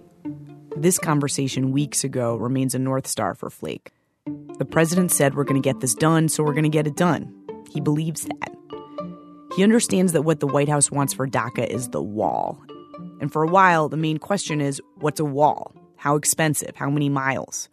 [0.82, 3.92] This conversation weeks ago remains a North Star for Flake.
[4.58, 6.96] The president said we're going to get this done, so we're going to get it
[6.96, 7.32] done.
[7.70, 8.52] He believes that.
[9.56, 12.60] He understands that what the White House wants for DACA is the wall.
[13.20, 15.72] And for a while, the main question is what's a wall?
[15.98, 16.76] How expensive?
[16.76, 17.70] How many miles?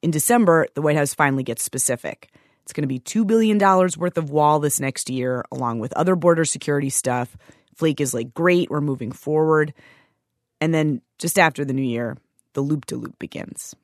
[0.00, 2.30] In December, the White House finally gets specific.
[2.62, 6.14] It's going to be $2 billion worth of wall this next year, along with other
[6.14, 7.36] border security stuff.
[7.74, 9.74] Flake is like, great, we're moving forward.
[10.60, 12.16] And then just after the new year,
[12.58, 13.76] the loop to loop begins.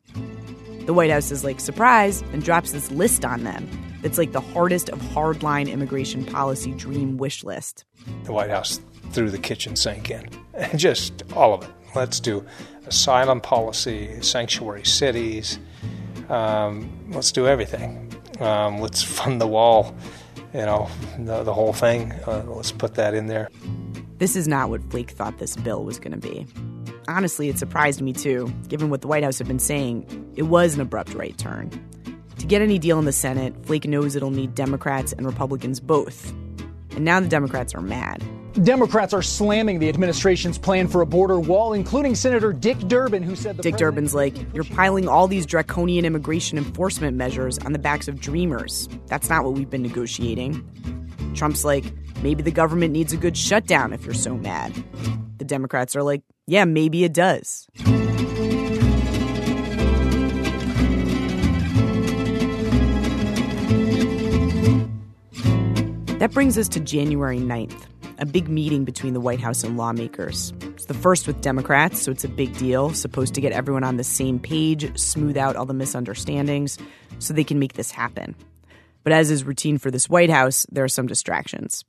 [0.86, 3.70] The White House is like, surprise, and drops this list on them
[4.02, 7.84] that's like the hardest of hardline immigration policy dream wish list.
[8.24, 8.80] The White House
[9.12, 10.28] threw the kitchen sink in,
[10.76, 11.70] just all of it.
[11.94, 12.44] Let's do
[12.88, 15.60] asylum policy, sanctuary cities.
[16.28, 18.12] Um, let's do everything.
[18.40, 19.94] Um, let's fund the wall,
[20.52, 22.10] you know, the, the whole thing.
[22.26, 23.50] Uh, let's put that in there.
[24.18, 26.44] This is not what Flake thought this bill was going to be.
[27.08, 30.32] Honestly, it surprised me too, given what the White House had been saying.
[30.36, 31.70] It was an abrupt right turn.
[32.38, 36.30] To get any deal in the Senate, Flake knows it'll need Democrats and Republicans both.
[36.90, 38.22] And now the Democrats are mad.
[38.62, 43.34] Democrats are slamming the administration's plan for a border wall, including Senator Dick Durbin, who
[43.34, 48.06] said Dick Durbin's like, You're piling all these draconian immigration enforcement measures on the backs
[48.06, 48.88] of dreamers.
[49.06, 51.32] That's not what we've been negotiating.
[51.34, 51.84] Trump's like,
[52.22, 54.72] Maybe the government needs a good shutdown if you're so mad.
[55.38, 57.66] The Democrats are like, Yeah, maybe it does.
[66.18, 67.86] That brings us to January 9th,
[68.18, 70.52] a big meeting between the White House and lawmakers.
[70.62, 73.96] It's the first with Democrats, so it's a big deal, supposed to get everyone on
[73.96, 76.78] the same page, smooth out all the misunderstandings,
[77.18, 78.34] so they can make this happen.
[79.02, 81.84] But as is routine for this White House, there are some distractions.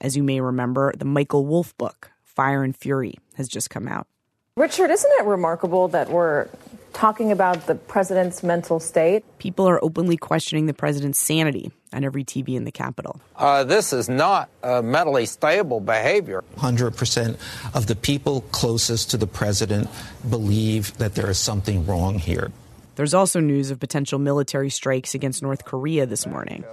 [0.00, 4.06] As you may remember, the Michael Wolff book, Fire and Fury, has just come out.
[4.54, 6.46] Richard, isn't it remarkable that we're
[6.92, 9.24] talking about the president's mental state?
[9.40, 13.20] People are openly questioning the president's sanity on every TV in the Capitol.
[13.34, 16.44] Uh, this is not uh, mentally stable behavior.
[16.58, 17.36] 100%
[17.74, 19.88] of the people closest to the president
[20.30, 22.52] believe that there is something wrong here.
[22.94, 26.64] There's also news of potential military strikes against North Korea this morning.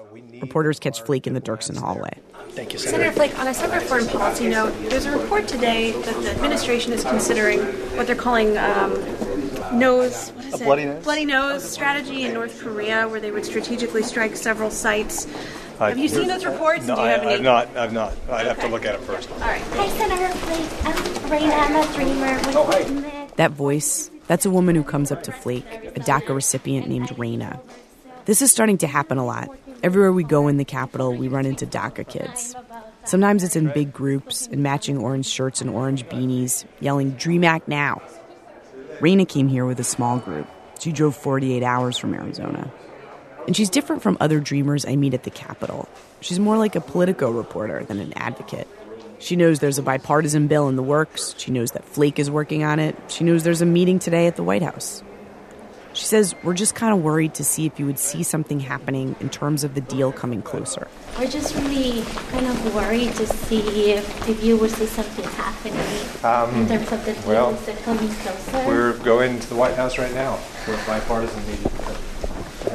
[0.42, 2.20] Reporters catch Flake in the Dirksen hallway.
[2.56, 3.04] Thank you, Senator.
[3.04, 6.94] Senator Flake, on a separate foreign policy note, there's a report today that the administration
[6.94, 7.60] is considering
[7.98, 8.94] what they're calling um,
[9.78, 11.04] nose, what is a bloody nose?
[11.04, 15.28] Bloody nose strategy in North Korea, where they would strategically strike several sites.
[15.82, 16.86] I, have you seen those reports?
[16.86, 17.32] No, Do you have I, any?
[17.34, 17.76] have not.
[17.76, 18.14] I've not.
[18.30, 18.48] I'd okay.
[18.48, 19.30] have to look at it first.
[19.32, 19.62] All right.
[19.62, 20.86] Hi, Senator Flake.
[20.86, 20.96] I'm
[21.30, 21.60] Raina.
[21.60, 22.40] I'm a dreamer.
[22.58, 23.28] Oh, hi.
[23.36, 27.60] That voice, that's a woman who comes up to Flake, a DACA recipient named Raina.
[28.24, 29.50] This is starting to happen a lot.
[29.84, 32.56] Everywhere we go in the capital, we run into DACA kids.
[33.04, 37.68] Sometimes it's in big groups, in matching orange shirts and orange beanies, yelling, Dream Act
[37.68, 38.02] now.
[39.00, 40.48] Raina came here with a small group.
[40.80, 42.72] She drove 48 hours from Arizona.
[43.46, 45.88] And she's different from other dreamers I meet at the Capitol.
[46.22, 48.68] She's more like a Politico reporter than an advocate.
[49.20, 51.36] She knows there's a bipartisan bill in the works.
[51.38, 52.96] She knows that Flake is working on it.
[53.08, 55.04] She knows there's a meeting today at the White House.
[55.96, 59.16] She says, We're just kind of worried to see if you would see something happening
[59.22, 60.90] in terms of the deal coming closer.
[61.18, 65.80] We're just really kind of worried to see if, if you would see something happening
[66.26, 68.68] Um, in terms of the deal well, is coming closer.
[68.68, 71.72] We're going to the White House right now for a bipartisan meeting.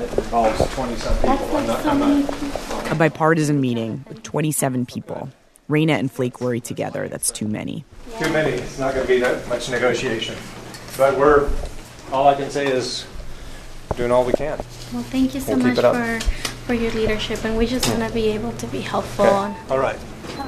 [0.02, 1.28] It involves 20 some people.
[1.28, 2.92] That's like not, so many not.
[2.92, 5.28] A bipartisan meeting with 27 people.
[5.68, 7.06] Raina and Flake worry together.
[7.06, 7.85] That's too many.
[8.18, 8.52] too many.
[8.52, 10.37] It's not going to be that much negotiation.
[10.96, 11.50] But we're,
[12.12, 13.04] all I can say is
[13.96, 14.59] doing all we can.
[14.92, 16.20] Well, thank you so We'll much for,
[16.66, 17.98] for your leadership, and we just mm.
[17.98, 19.26] want to be able to be helpful.
[19.26, 19.35] Okay.
[19.35, 19.98] And All right.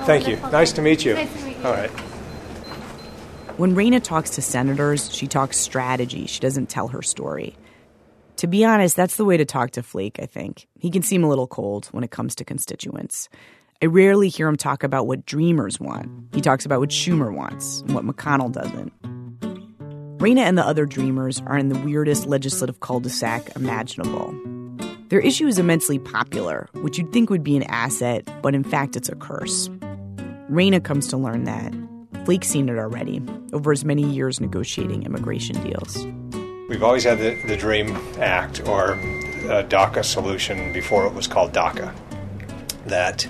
[0.07, 0.37] Thank you.
[0.50, 1.14] Nice to meet you.
[1.14, 1.64] Nice to meet you.
[1.64, 1.90] All right.
[3.59, 6.26] When Raina talks to senators, she talks strategy.
[6.26, 7.55] She doesn't tell her story.
[8.37, 10.66] To be honest, that's the way to talk to Flake, I think.
[10.78, 13.28] He can seem a little cold when it comes to constituents.
[13.83, 16.09] I rarely hear him talk about what dreamers want.
[16.35, 18.92] He talks about what Schumer wants and what McConnell doesn't.
[20.22, 24.32] Raina and the other dreamers are in the weirdest legislative cul de sac imaginable.
[25.08, 28.94] Their issue is immensely popular, which you'd think would be an asset, but in fact
[28.94, 29.66] it's a curse.
[30.48, 31.74] Raina comes to learn that
[32.24, 33.20] Flake's seen it already
[33.52, 36.06] over his many years negotiating immigration deals.
[36.68, 41.52] We've always had the, the DREAM Act or a DACA solution before it was called
[41.52, 41.92] DACA.
[42.87, 43.26] That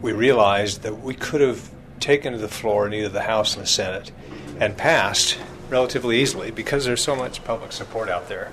[0.00, 3.64] we realized that we could have taken to the floor in either the House and
[3.64, 4.12] the Senate
[4.60, 5.36] and passed
[5.72, 8.52] relatively easily because there's so much public support out there.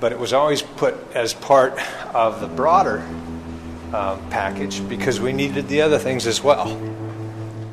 [0.00, 1.78] But it was always put as part
[2.14, 3.06] of the broader
[3.92, 6.74] uh, package because we needed the other things as well.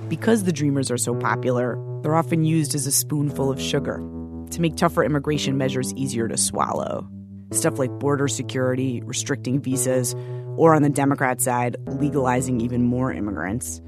[0.09, 3.97] Because the Dreamers are so popular, they're often used as a spoonful of sugar
[4.49, 7.07] to make tougher immigration measures easier to swallow.
[7.51, 10.15] Stuff like border security, restricting visas,
[10.57, 13.81] or on the Democrat side, legalizing even more immigrants.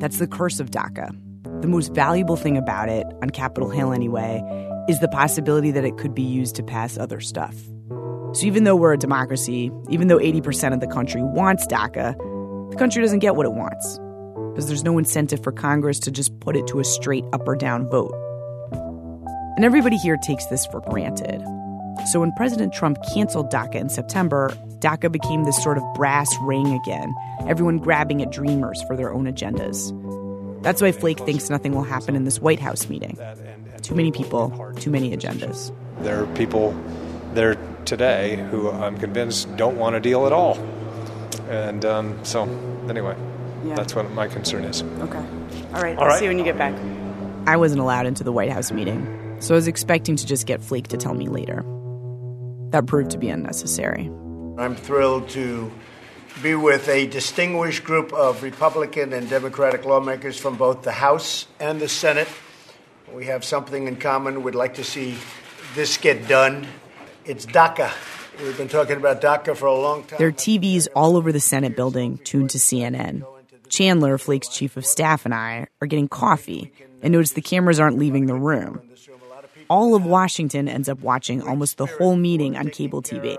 [0.00, 1.14] That's the curse of DACA.
[1.44, 4.42] The most valuable thing about it, on Capitol Hill anyway,
[4.88, 7.54] is the possibility that it could be used to pass other stuff.
[8.32, 12.16] So even though we're a democracy, even though 80% of the country wants DACA,
[12.70, 13.98] the country doesn't get what it wants.
[14.52, 17.56] Because there's no incentive for Congress to just put it to a straight up or
[17.56, 18.14] down vote.
[19.56, 21.42] And everybody here takes this for granted.
[22.10, 26.72] So when President Trump canceled DACA in September, DACA became this sort of brass ring
[26.72, 27.14] again,
[27.46, 29.92] everyone grabbing at dreamers for their own agendas.
[30.64, 33.16] That's why Flake thinks nothing will happen in this White House meeting.
[33.82, 35.70] Too many people, too many agendas.
[36.00, 36.74] There are people
[37.34, 40.56] there today who I'm convinced don't want a deal at all.
[41.50, 42.44] And um, so,
[42.88, 43.14] anyway,
[43.64, 43.74] Yeah.
[43.74, 44.82] that's what my concern is.
[45.00, 45.18] Okay.
[45.74, 45.96] All right.
[45.98, 46.18] All I'll right.
[46.18, 46.74] see you when you get back.
[47.46, 50.62] I wasn't allowed into the White House meeting, so I was expecting to just get
[50.62, 51.62] Flake to tell me later.
[52.70, 54.10] That proved to be unnecessary.
[54.58, 55.70] I'm thrilled to
[56.42, 61.80] be with a distinguished group of Republican and Democratic lawmakers from both the House and
[61.80, 62.28] the Senate.
[63.12, 64.42] We have something in common.
[64.42, 65.16] We'd like to see
[65.74, 66.66] this get done.
[67.24, 67.92] It's DACA.
[68.42, 70.18] We've been talking about DACA for a long time.
[70.18, 73.24] There are TVs all over the Senate building tuned to CNN.
[73.68, 76.72] Chandler, Flake's chief of staff, and I are getting coffee
[77.04, 78.80] and notice the cameras aren't leaving the room.
[79.68, 83.36] All of Washington ends up watching almost the whole meeting on cable TV.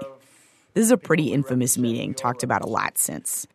[0.75, 3.47] This is a pretty infamous meeting, talked about a lot since.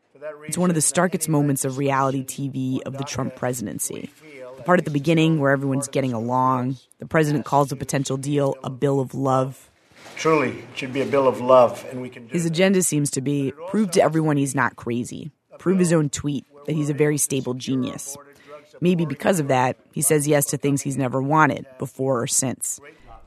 [0.47, 4.09] It's one of the starkest moments of reality TV of the Trump presidency.
[4.57, 8.57] The part at the beginning where everyone's getting along, the president calls a potential deal
[8.65, 9.71] a bill of love.
[10.17, 13.11] Truly, it should be a bill of love, and we can do His agenda seems
[13.11, 16.95] to be prove to everyone he's not crazy, prove his own tweet that he's a
[16.95, 18.17] very stable genius.
[18.81, 22.81] Maybe because of that, he says yes to things he's never wanted, before or since.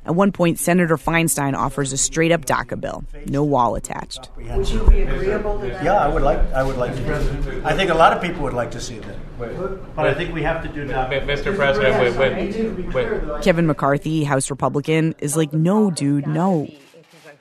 [0.05, 4.29] At one point, Senator Feinstein offers a straight up DACA bill, no wall attached.
[4.35, 5.83] Would you be agreeable to that?
[5.83, 6.39] Yeah, I would like.
[6.51, 7.61] I would like to.
[7.63, 9.15] I think a lot of people would like to see that.
[9.95, 11.09] But I think we have to do that.
[11.09, 11.55] Mr.
[11.55, 13.43] President, wait, wait, wait.
[13.43, 16.67] Kevin McCarthy, House Republican, is like, no, dude, no.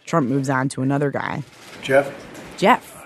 [0.07, 1.43] Trump moves on to another guy,
[1.83, 2.13] Jeff?
[2.57, 2.99] Jeff.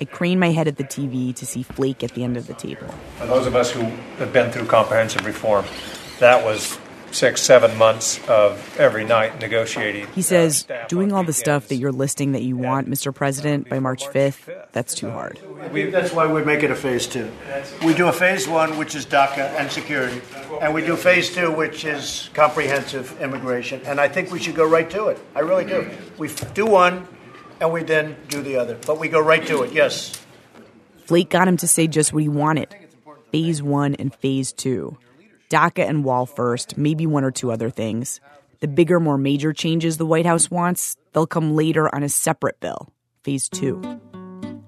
[0.00, 2.54] I crane my head at the TV to see Flake at the end of the
[2.54, 2.86] table.
[3.18, 3.82] For those of us who
[4.16, 5.66] have been through comprehensive reform,
[6.20, 6.78] that was
[7.12, 10.06] six, seven months of every night negotiating.
[10.08, 13.14] He says, uh, doing all the stuff that you're listing that you want, Mr.
[13.14, 15.38] President, by March 5th, that's too hard.
[15.38, 17.30] Uh, we, that's why we make it a phase two.
[17.84, 20.20] We do a phase one, which is DACA and security,
[20.60, 23.80] and we do phase two, which is comprehensive immigration.
[23.84, 25.18] And I think we should go right to it.
[25.34, 25.90] I really do.
[26.18, 27.06] We do one,
[27.60, 28.78] and we then do the other.
[28.86, 29.72] But we go right to it.
[29.72, 30.20] Yes.
[31.06, 32.74] Flake got him to say just what he wanted
[33.30, 34.96] phase one and phase two.
[35.50, 38.20] DACA and wall first, maybe one or two other things.
[38.60, 42.60] The bigger, more major changes the White House wants, they'll come later on a separate
[42.60, 42.88] bill,
[43.24, 43.82] phase two.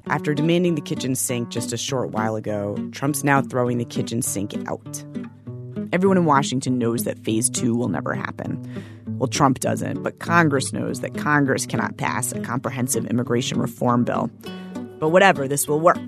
[0.08, 4.22] After demanding the kitchen sink just a short while ago, Trump's now throwing the kitchen
[4.22, 5.04] sink out.
[5.92, 8.60] Everyone in Washington knows that phase two will never happen.
[9.18, 14.30] Well, Trump doesn't, but Congress knows that Congress cannot pass a comprehensive immigration reform bill.
[14.98, 16.00] But whatever, this will work.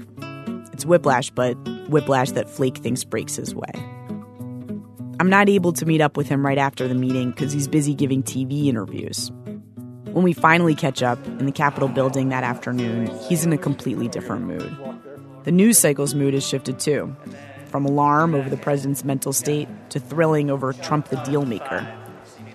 [0.73, 1.55] It's whiplash, but
[1.89, 3.94] whiplash that Flake thinks breaks his way.
[5.21, 7.95] I'm not able to meet up with him right after the meeting because he's busy
[7.95, 9.31] giving TV interviews.
[10.11, 14.09] When we finally catch up in the Capitol building that afternoon, he's in a completely
[14.09, 14.77] different mood.
[15.45, 17.15] The news cycle's mood has shifted too,
[17.67, 21.87] from alarm over the president's mental state to thrilling over Trump the dealmaker.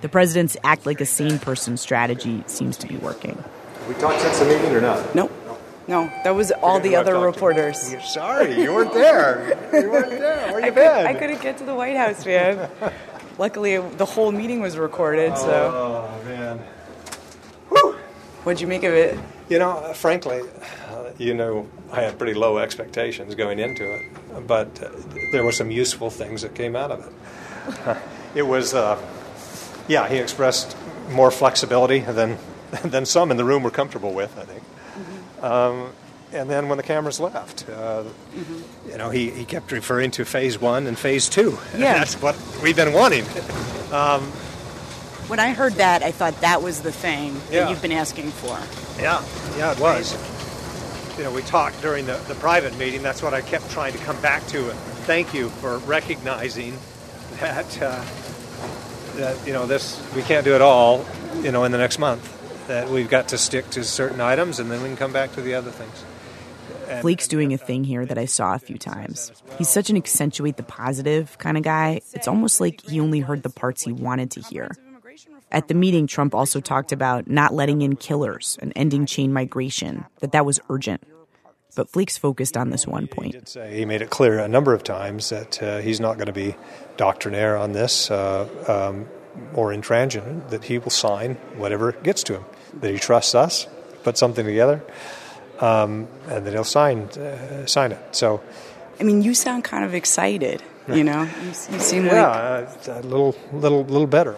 [0.01, 3.41] The president's act like a sane person strategy seems to be working.
[3.87, 5.15] We talked since the meeting or not?
[5.15, 5.31] Nope.
[5.89, 7.95] No, that was all the other reporters.
[8.07, 9.57] Sorry, you weren't there.
[9.73, 10.53] You weren't there.
[10.53, 11.07] Where I, you could, been?
[11.07, 12.69] I couldn't get to the White House, man.
[13.39, 15.49] Luckily, the whole meeting was recorded, so.
[15.73, 16.59] Oh, man.
[18.43, 19.17] What'd you make of it?
[19.49, 20.41] You know, frankly,
[20.91, 24.91] uh, you know, I had pretty low expectations going into it, but uh,
[25.31, 27.97] there were some useful things that came out of it.
[28.35, 29.01] it was, uh,
[29.87, 30.77] yeah, he expressed
[31.09, 32.37] more flexibility than
[32.83, 34.37] than some in the room were comfortable with.
[34.37, 34.63] I think.
[35.41, 35.91] Um,
[36.31, 38.03] and then when the cameras left, uh,
[38.87, 41.57] you know, he, he kept referring to phase one and phase two.
[41.77, 41.93] Yeah.
[41.99, 43.23] That's what we've been wanting.
[43.91, 44.21] Um,
[45.27, 48.59] When I heard that, I thought that was the thing that you've been asking for.
[49.01, 49.23] Yeah,
[49.57, 50.13] yeah, it was.
[51.17, 53.01] You know, we talked during the, the private meeting.
[53.01, 54.69] That's what I kept trying to come back to.
[54.69, 56.77] And thank you for recognizing
[57.39, 58.03] that, uh,
[59.15, 61.05] that you know, this, we can't do it all,
[61.41, 62.35] you know, in the next month.
[62.69, 65.41] That we've got to stick to certain items and then we can come back to
[65.41, 66.05] the other things.
[66.87, 69.31] And- Flake's doing a thing here that I saw a few times.
[69.57, 72.01] He's such an accentuate the positive kind of guy.
[72.13, 74.69] It's almost like he only heard the parts he wanted to hear.
[75.51, 80.05] At the meeting, Trump also talked about not letting in killers and ending chain migration,
[80.19, 81.03] that that was urgent.
[81.75, 83.47] But Flake's focused on this one point.
[83.47, 86.33] say he made it clear a number of times that uh, he's not going to
[86.33, 86.55] be
[86.97, 89.07] doctrinaire on this uh, um,
[89.53, 92.45] or intransigent, that he will sign whatever gets to him,
[92.81, 93.67] that he trusts us,
[94.03, 94.83] put something together,
[95.59, 98.15] um, and then he'll sign uh, sign it.
[98.15, 98.41] So,
[98.99, 100.61] I mean, you sound kind of excited.
[100.87, 104.37] You know, you, you seem yeah, like uh, a little, little, little better.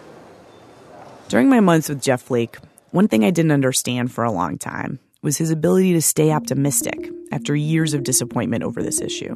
[1.28, 2.58] During my months with Jeff Flake,
[2.90, 7.08] one thing I didn't understand for a long time was his ability to stay optimistic
[7.30, 9.34] after years of disappointment over this issue.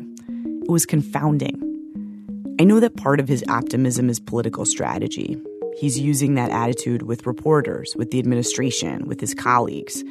[0.62, 1.62] It was confounding.
[2.60, 5.40] I know that part of his optimism is political strategy.
[5.76, 10.02] He's using that attitude with reporters, with the administration, with his colleagues.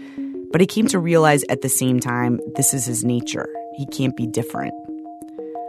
[0.51, 3.47] But I came to realize at the same time this is his nature.
[3.75, 4.73] He can't be different.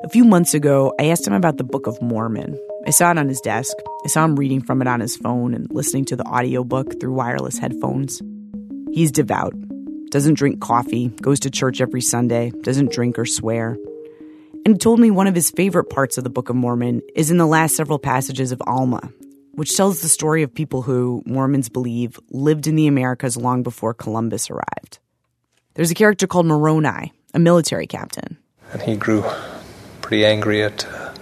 [0.04, 2.60] A few months ago, I asked him about the Book of Mormon.
[2.86, 3.74] I saw it on his desk.
[4.04, 7.14] I saw him reading from it on his phone and listening to the audiobook through
[7.14, 8.20] wireless headphones.
[8.92, 9.54] He's devout,
[10.10, 13.78] doesn't drink coffee, goes to church every Sunday, doesn't drink or swear.
[14.66, 17.30] And he told me one of his favorite parts of the Book of Mormon is
[17.30, 19.10] in the last several passages of Alma,
[19.56, 23.94] which tells the story of people who, Mormons believe, lived in the Americas long before
[23.94, 24.98] Columbus arrived.
[25.74, 28.36] There's a character called Moroni, a military captain.
[28.72, 29.24] And he grew
[30.02, 31.14] pretty angry at uh,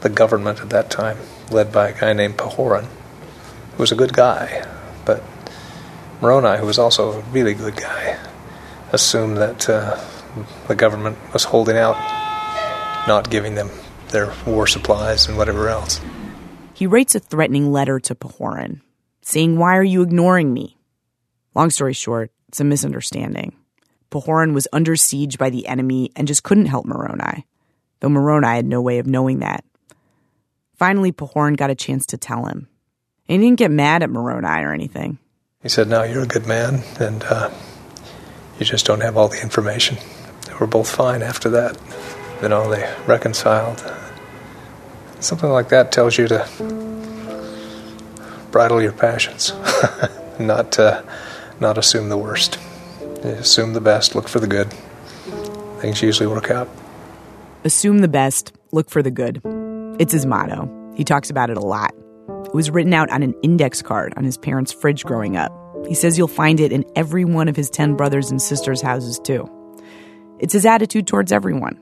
[0.00, 1.18] the government at that time,
[1.50, 2.86] led by a guy named Pahoran,
[3.72, 4.66] who was a good guy.
[5.04, 5.22] But
[6.20, 8.18] Moroni, who was also a really good guy,
[8.92, 10.00] assumed that uh,
[10.68, 11.96] the government was holding out,
[13.06, 13.70] not giving them
[14.08, 16.00] their war supplies and whatever else.
[16.84, 18.82] He writes a threatening letter to Pahoran,
[19.22, 20.76] saying, Why are you ignoring me?
[21.54, 23.56] Long story short, it's a misunderstanding.
[24.10, 27.46] Pahoran was under siege by the enemy and just couldn't help Moroni,
[28.00, 29.64] though Moroni had no way of knowing that.
[30.76, 32.68] Finally, Pahoran got a chance to tell him.
[33.30, 35.16] And he didn't get mad at Moroni or anything.
[35.62, 37.50] He said, "No, you're a good man, and uh,
[38.58, 39.96] you just don't have all the information."
[40.48, 41.78] They were both fine after that.
[42.42, 43.82] You know, they reconciled.
[45.24, 46.46] Something like that tells you to
[48.50, 49.54] bridle your passions,
[50.38, 51.02] not uh,
[51.60, 52.58] not assume the worst.
[53.22, 54.70] Assume the best, look for the good.
[55.80, 56.68] Things usually work out.
[57.64, 59.40] Assume the best, look for the good.
[59.98, 60.68] It's his motto.
[60.94, 61.94] He talks about it a lot.
[62.44, 65.50] It was written out on an index card on his parents' fridge growing up.
[65.88, 69.18] He says you'll find it in every one of his 10 brothers and sisters' houses,
[69.18, 69.48] too.
[70.38, 71.80] It's his attitude towards everyone.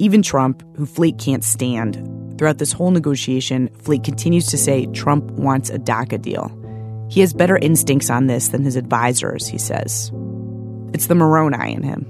[0.00, 5.24] Even Trump, who Flake can't stand, throughout this whole negotiation, Flake continues to say Trump
[5.32, 6.50] wants a DACA deal.
[7.10, 10.10] He has better instincts on this than his advisors, he says.
[10.92, 12.06] It's the Moroni in him.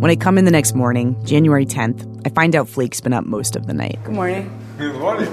[0.00, 3.24] When I come in the next morning, January 10th, I find out Flake's been up
[3.24, 3.98] most of the night.
[4.04, 4.50] Good morning.
[4.76, 5.26] Good morning.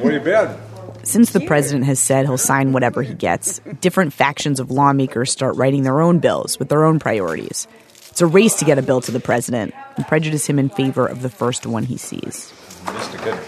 [0.00, 0.65] Where you been?
[1.06, 5.54] Since the president has said he'll sign whatever he gets, different factions of lawmakers start
[5.54, 7.68] writing their own bills with their own priorities.
[8.08, 11.06] It's a race to get a bill to the president and prejudice him in favor
[11.06, 12.52] of the first one he sees.
[12.92, 13.38] Missed a good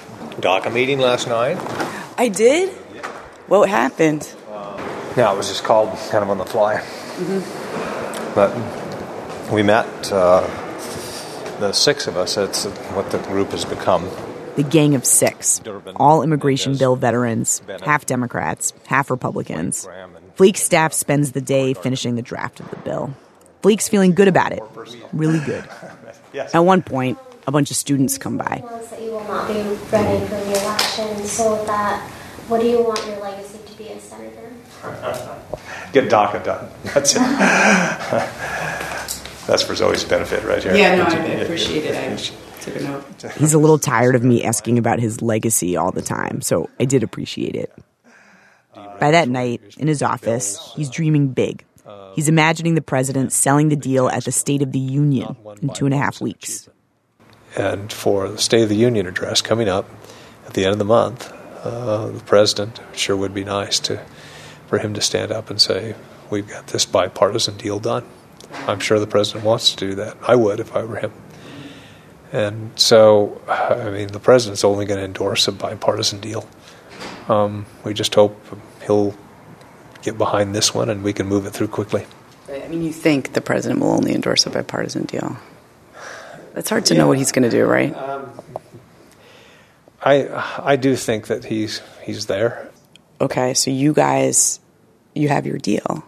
[0.40, 1.56] DACA meeting last night.
[2.16, 2.68] I did.
[3.48, 4.32] What happened?
[5.16, 6.76] Yeah, it was just called kind of on the fly.
[6.76, 8.34] Mm-hmm.
[8.36, 10.46] But we met, uh,
[11.58, 14.08] the six of us, that's what the group has become.
[14.58, 15.62] The Gang of Six,
[15.94, 19.88] all immigration bill veterans, half Democrats, half Republicans.
[20.34, 23.14] Flake's staff spends the day finishing the draft of the bill.
[23.62, 24.60] Flake's feeling good about it,
[25.12, 25.62] really good.
[26.52, 28.64] At one point, a bunch of students come by.
[28.90, 29.60] that you will not be
[29.92, 32.02] running for re-election, so that
[32.48, 34.52] what do you want your legacy to be as senator?
[35.92, 36.68] Get DACA done.
[36.82, 37.20] That's it.
[39.46, 40.74] That's for Zoe's benefit right here.
[40.74, 41.94] Yeah, no, I appreciate it.
[41.94, 42.16] I
[42.60, 43.32] took a note.
[43.36, 46.84] He's a little tired of me asking about his legacy all the time, so I
[46.84, 47.72] did appreciate it.
[49.00, 51.64] By that night, in his office, he's dreaming big.
[52.14, 55.84] He's imagining the president selling the deal at the State of the Union in two
[55.84, 56.68] and a half weeks.
[57.56, 59.88] And for the State of the Union address coming up
[60.46, 61.32] at the end of the month,
[61.64, 64.04] uh, the president sure would be nice to
[64.66, 65.94] for him to stand up and say,
[66.28, 68.04] "We've got this bipartisan deal done."
[68.66, 70.16] I'm sure the president wants to do that.
[70.26, 71.12] I would if I were him.
[72.32, 76.48] And so, I mean, the president's only going to endorse a bipartisan deal.
[77.28, 78.38] Um, we just hope
[78.86, 79.16] he'll
[80.02, 82.06] get behind this one and we can move it through quickly.
[82.50, 85.36] I mean, you think the president will only endorse a bipartisan deal?
[86.56, 87.00] It's hard to yeah.
[87.00, 87.94] know what he's going to do, right?
[87.94, 88.30] Um,
[90.02, 90.28] I
[90.62, 92.70] I do think that he's he's there.
[93.20, 94.60] Okay, so you guys,
[95.14, 96.04] you have your deal.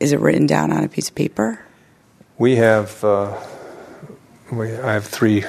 [0.00, 1.60] Is it written down on a piece of paper?
[2.38, 3.04] We have.
[3.04, 3.38] Uh,
[4.52, 5.44] we I have three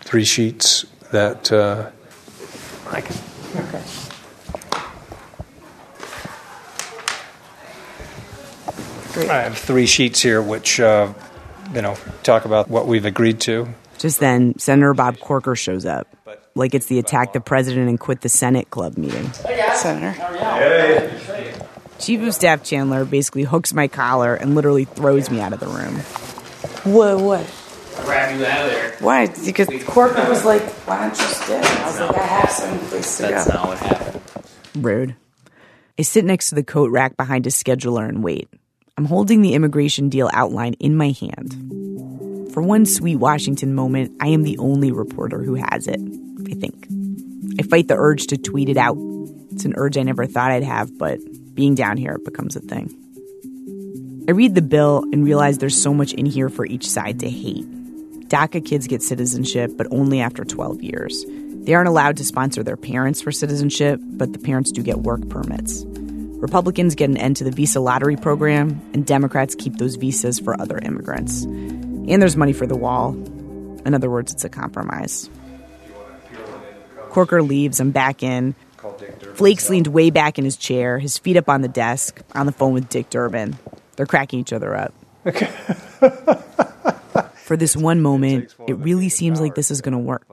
[0.00, 1.90] three sheets that uh,
[2.90, 3.16] I can.
[3.56, 3.82] Okay.
[9.14, 9.30] Great.
[9.30, 11.12] I have three sheets here, which uh,
[11.74, 13.68] you know talk about what we've agreed to.
[13.96, 16.06] Just then, Senator Bob Corker shows up,
[16.54, 19.32] like it's the attack the president and quit the Senate club meeting.
[19.74, 20.12] Senator.
[20.12, 21.14] Hey.
[21.98, 25.66] Chief of Staff Chandler basically hooks my collar and literally throws me out of the
[25.66, 25.96] room.
[26.84, 27.18] What?
[27.20, 27.67] What?
[28.04, 28.96] Grab you out of there.
[29.00, 29.26] Why?
[29.26, 33.16] Because Corker was like, "Why don't you stay?" I was like, "I have some place
[33.18, 34.20] to That's go." not what happened.
[34.76, 35.14] Rude.
[35.98, 38.48] I sit next to the coat rack behind a scheduler and wait.
[38.96, 41.52] I'm holding the immigration deal outline in my hand.
[42.52, 46.00] For one sweet Washington moment, I am the only reporter who has it,
[46.50, 46.86] I think.
[47.60, 48.96] I fight the urge to tweet it out.
[49.52, 51.18] It's an urge I never thought I'd have, but
[51.54, 52.94] being down here, it becomes a thing.
[54.28, 57.30] I read the bill and realize there's so much in here for each side to
[57.30, 57.66] hate.
[58.28, 61.24] DACA kids get citizenship, but only after 12 years.
[61.26, 65.28] They aren't allowed to sponsor their parents for citizenship, but the parents do get work
[65.28, 65.84] permits.
[65.86, 70.58] Republicans get an end to the visa lottery program, and Democrats keep those visas for
[70.60, 71.42] other immigrants.
[71.44, 73.12] And there's money for the wall.
[73.84, 75.28] In other words, it's a compromise.
[77.10, 78.54] Corker leaves, I'm back in.
[79.34, 82.52] Flake's leaned way back in his chair, his feet up on the desk, on the
[82.52, 83.58] phone with Dick Durbin.
[83.96, 84.94] They're cracking each other up.
[87.48, 90.26] For this one moment, it really seems like this is going to work.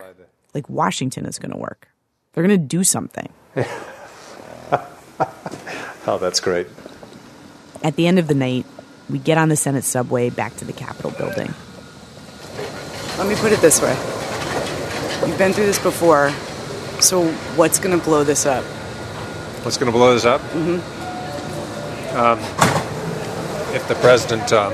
[0.54, 1.88] Like Washington is going to work.
[2.34, 3.30] They're going to do something.
[6.08, 6.68] Oh, that's great.
[7.84, 8.66] At the end of the night,
[9.10, 11.52] we get on the Senate subway back to the Capitol building.
[13.18, 13.96] Let me put it this way
[15.26, 16.30] You've been through this before,
[17.00, 18.64] so what's going to blow this up?
[19.64, 20.42] What's going to blow this up?
[20.42, 22.18] Mm-hmm.
[22.18, 22.40] Um,
[23.74, 24.74] if the president, um,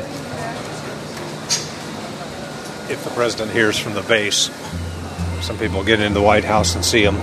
[2.92, 4.50] if the president hears from the base,
[5.42, 7.16] some people get into the White House and see him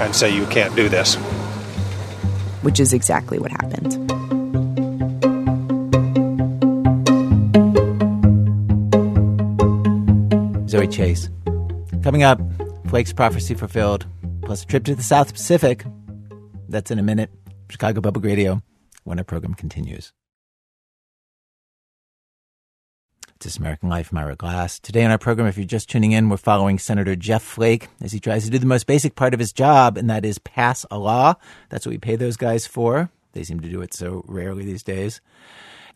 [0.00, 1.16] and say, "You can't do this."
[2.62, 3.92] which is exactly what happened.
[10.68, 11.28] Zoe Chace.
[12.02, 12.40] Coming up,
[12.88, 14.06] Flake's prophecy fulfilled,
[14.42, 15.84] plus a trip to the South Pacific.
[16.68, 17.30] That's in a minute.
[17.68, 18.62] Chicago Public Radio,
[19.04, 20.12] when our program continues.
[23.42, 24.78] This American Life, I'm Ira Glass.
[24.78, 28.12] Today on our program, if you're just tuning in, we're following Senator Jeff Flake as
[28.12, 30.86] he tries to do the most basic part of his job, and that is pass
[30.92, 31.34] a law.
[31.68, 33.10] That's what we pay those guys for.
[33.32, 35.20] They seem to do it so rarely these days.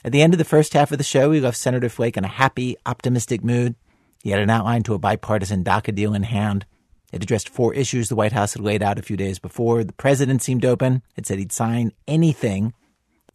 [0.04, 2.24] At the end of the first half of the show, we left Senator Flake in
[2.24, 3.76] a happy, optimistic mood.
[4.24, 6.66] He had an outline to a bipartisan DACA deal in hand.
[7.12, 9.84] It addressed four issues the White House had laid out a few days before.
[9.84, 11.00] The president seemed open.
[11.14, 12.74] It said he'd sign anything.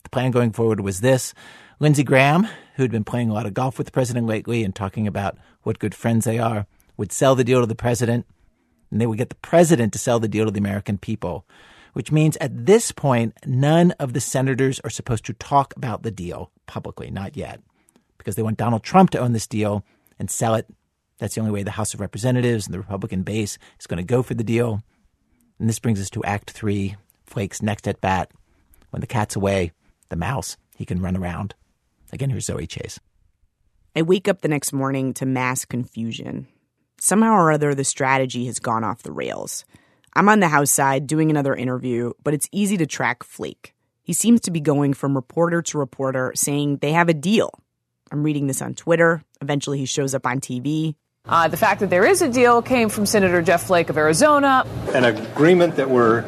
[0.04, 1.34] The plan going forward was this
[1.82, 4.76] Lindsey Graham, who had been playing a lot of golf with the president lately and
[4.76, 8.28] talking about what good friends they are, would sell the deal to the president,
[8.92, 11.44] and they would get the president to sell the deal to the American people.
[11.94, 16.12] Which means at this point, none of the senators are supposed to talk about the
[16.12, 17.62] deal publicly, not yet,
[18.20, 19.84] because they want Donald Trump to own this deal
[20.20, 20.68] and sell it.
[21.18, 24.04] That's the only way the House of Representatives and the Republican base is going to
[24.04, 24.84] go for the deal.
[25.58, 28.30] And this brings us to Act Three Flake's next at bat.
[28.92, 29.72] When the cat's away,
[30.10, 31.56] the mouse, he can run around.
[32.12, 33.00] Again, here's Zoe Chace.
[33.96, 36.48] I wake up the next morning to mass confusion.
[37.00, 39.66] Somehow or other, the strategy has gone off the rails.
[40.14, 43.74] I'm on the house side doing another interview, but it's easy to track Flake.
[44.04, 47.52] He seems to be going from reporter to reporter saying they have a deal.
[48.12, 49.24] I'm reading this on Twitter.
[49.42, 50.96] Eventually, he shows up on TV.
[51.26, 54.66] Uh, the fact that there is a deal came from Senator Jeff Flake of Arizona.
[54.94, 56.22] An agreement that we're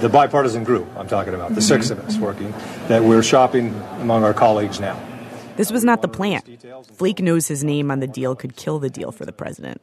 [0.00, 1.60] the bipartisan group I'm talking about, the mm-hmm.
[1.60, 2.52] six of us working,
[2.88, 5.00] that we're shopping among our colleagues now.
[5.56, 6.42] This was not the plan.
[6.94, 9.82] Flake knows his name on the deal could kill the deal for the president.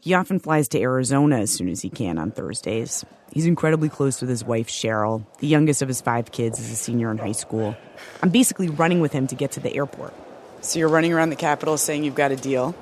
[0.00, 3.04] He often flies to Arizona as soon as he can on Thursdays.
[3.32, 5.24] He's incredibly close with his wife, Cheryl.
[5.38, 7.74] The youngest of his five kids is a senior in high school.
[8.22, 10.12] I'm basically running with him to get to the airport.
[10.60, 12.74] So you're running around the Capitol saying you've got a deal?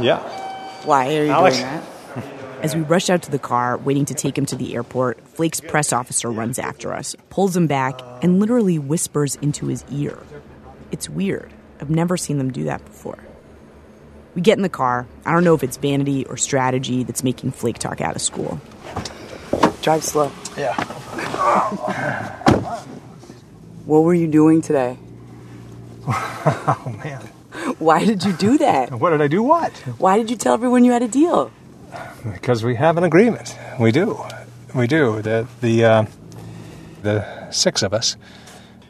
[0.00, 0.18] Yeah.
[0.84, 1.56] Why are you Alex?
[1.56, 1.84] doing that?
[2.62, 5.60] As we rush out to the car, waiting to take him to the airport, Flake's
[5.60, 10.18] press officer runs after us, pulls him back, and literally whispers into his ear.
[10.90, 11.52] It's weird.
[11.80, 13.18] I've never seen them do that before.
[14.34, 15.06] We get in the car.
[15.24, 18.60] I don't know if it's vanity or strategy that's making Flake talk out of school.
[19.82, 20.30] Drive slow.
[20.56, 20.76] Yeah.
[23.86, 24.96] What were you doing today?
[26.06, 27.20] Oh, man.
[27.78, 28.92] Why did you do that?
[29.00, 29.42] What did I do?
[29.42, 29.72] What?
[29.98, 31.50] Why did you tell everyone you had a deal?
[32.24, 33.56] Because we have an agreement.
[33.80, 34.18] We do.
[34.74, 35.20] We do.
[35.22, 36.04] The, the, uh,
[37.02, 38.16] the six of us,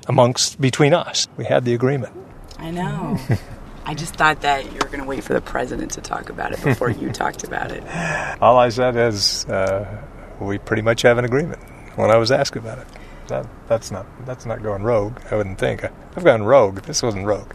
[0.09, 2.15] amongst, between us, we had the agreement.
[2.59, 3.19] I know.
[3.87, 6.53] I just thought that you were going to wait for the president to talk about
[6.53, 7.83] it before you talked about it.
[8.41, 10.03] All I said is uh,
[10.39, 11.63] we pretty much have an agreement
[11.97, 12.87] when I was asked about it.
[13.29, 15.21] That, that's not that's not going rogue.
[15.31, 15.85] I wouldn't think.
[15.85, 16.83] I've gone rogue.
[16.83, 17.53] This wasn't rogue.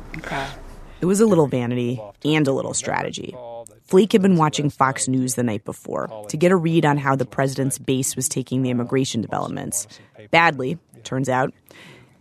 [1.02, 3.36] It was a little vanity and a little strategy.
[3.84, 7.16] Flake had been watching Fox News the night before to get a read on how
[7.16, 9.88] the president's base was taking the immigration developments.
[10.32, 11.54] Badly, turns out.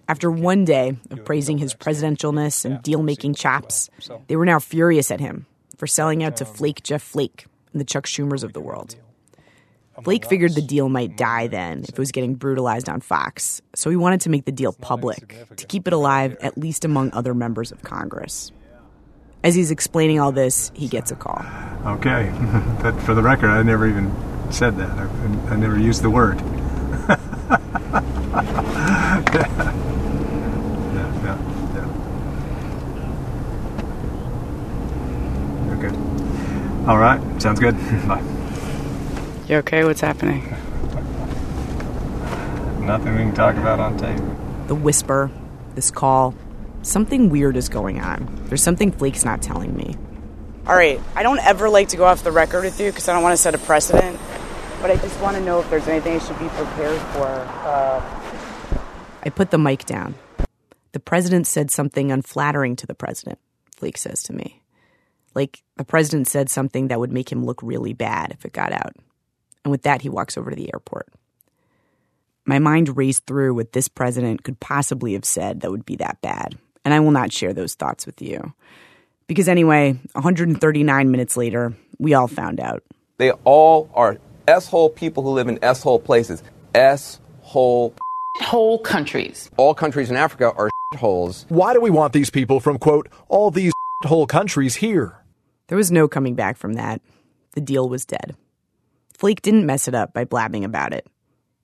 [0.06, 3.88] After one day of praising his presidentialness and deal making chops,
[4.26, 5.46] they were now furious at him
[5.76, 8.96] for selling out to Flake Jeff Flake and the Chuck Schumers of the world.
[10.02, 13.90] Flake figured the deal might die then if it was getting brutalized on Fox, so
[13.90, 17.32] he wanted to make the deal public to keep it alive, at least among other
[17.32, 18.50] members of Congress.
[19.44, 21.44] As he's explaining all this, he gets a call.
[21.86, 22.32] Okay,
[22.82, 24.12] but for the record, I never even
[24.50, 24.90] said that.
[24.90, 26.40] I, I never used the word.
[30.94, 31.38] yeah, yeah,
[31.74, 31.88] yeah.
[35.76, 35.92] Okay.
[36.86, 37.20] All right.
[37.40, 37.74] Sounds good.
[38.06, 38.22] Bye.
[39.48, 39.84] You okay?
[39.84, 40.42] What's happening?
[42.84, 44.20] Nothing we can talk about on tape.
[44.66, 45.30] The whisper,
[45.74, 46.34] this call,
[46.82, 48.28] something weird is going on.
[48.48, 49.96] There's something Flake's not telling me.
[50.66, 53.14] All right, I don't ever like to go off the record with you because I
[53.14, 54.18] don't want to set a precedent,
[54.82, 57.26] but I just want to know if there's anything I should be prepared for.
[57.26, 58.02] Uh...
[59.22, 60.14] I put the mic down.
[60.92, 63.38] The president said something unflattering to the president,
[63.76, 64.62] Flake says to me.
[65.34, 68.72] Like the president said something that would make him look really bad if it got
[68.72, 68.94] out.
[69.64, 71.08] And with that, he walks over to the airport.
[72.44, 76.20] My mind raced through what this president could possibly have said that would be that
[76.20, 78.52] bad, and I will not share those thoughts with you.
[79.26, 82.82] Because anyway, 139 minutes later, we all found out.
[83.16, 86.42] They all are S-hole people who live in S-hole places.
[86.74, 87.94] S-hole
[88.40, 89.48] Whole countries.
[89.56, 91.46] All countries in Africa are holes.
[91.48, 93.72] Why do we want these people from, quote, all these
[94.04, 95.16] whole countries here?
[95.68, 97.00] There was no coming back from that.
[97.54, 98.36] The deal was dead.
[99.16, 101.06] Flake didn't mess it up by blabbing about it.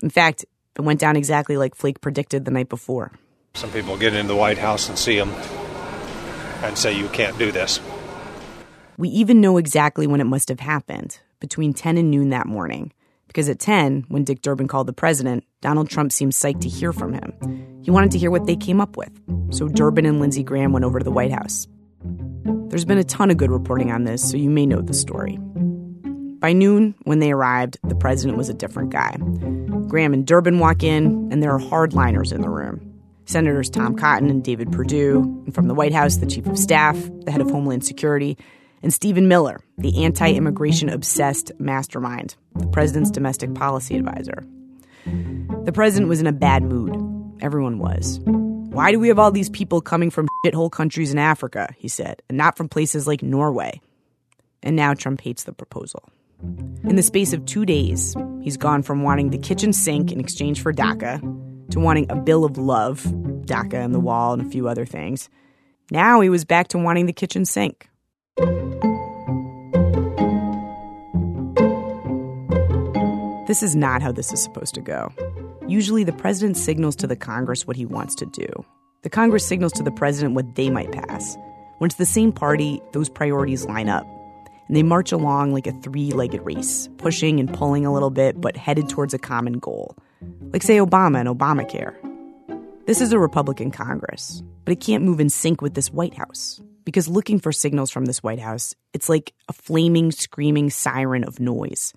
[0.03, 0.45] In fact,
[0.77, 3.13] it went down exactly like Flake predicted the night before.
[3.55, 5.31] Some people get into the White House and see him
[6.63, 7.81] and say, you can't do this.
[8.97, 12.93] We even know exactly when it must have happened, between 10 and noon that morning.
[13.27, 16.93] Because at 10, when Dick Durbin called the president, Donald Trump seemed psyched to hear
[16.93, 17.81] from him.
[17.83, 19.11] He wanted to hear what they came up with.
[19.51, 21.67] So Durbin and Lindsey Graham went over to the White House.
[22.69, 25.39] There's been a ton of good reporting on this, so you may know the story.
[26.41, 29.17] By noon, when they arrived, the president was a different guy.
[29.89, 32.87] Graham and Durbin walk in, and there are hardliners in the room.
[33.27, 36.97] Senators Tom Cotton and David Perdue, and from the White House, the chief of staff,
[37.25, 38.39] the head of Homeland Security,
[38.83, 44.45] and Stephen Miller, the anti immigration obsessed mastermind, the president's domestic policy advisor.
[45.05, 46.97] The president was in a bad mood.
[47.43, 48.21] Everyone was.
[48.73, 52.23] Why do we have all these people coming from shithole countries in Africa, he said,
[52.29, 53.81] and not from places like Norway?
[54.63, 56.09] And now Trump hates the proposal.
[56.85, 60.63] In the space of two days, he's gone from wanting the kitchen sink in exchange
[60.63, 61.21] for DACA
[61.73, 63.03] to wanting a bill of love,
[63.45, 65.29] DACA and the wall and a few other things.
[65.91, 67.89] Now he was back to wanting the kitchen sink.
[73.49, 75.13] This is not how this is supposed to go.
[75.71, 78.49] Usually, the president signals to the Congress what he wants to do.
[79.03, 81.37] The Congress signals to the president what they might pass.
[81.79, 84.05] When it's the same party, those priorities line up.
[84.67, 88.41] And they march along like a three legged race, pushing and pulling a little bit,
[88.41, 89.95] but headed towards a common goal.
[90.53, 91.95] Like, say, Obama and Obamacare.
[92.87, 96.61] This is a Republican Congress, but it can't move in sync with this White House.
[96.85, 101.39] Because looking for signals from this White House, it's like a flaming, screaming siren of
[101.39, 101.95] noise.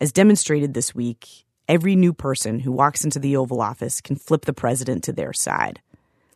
[0.00, 4.44] As demonstrated this week, every new person who walks into the Oval Office can flip
[4.44, 5.80] the president to their side,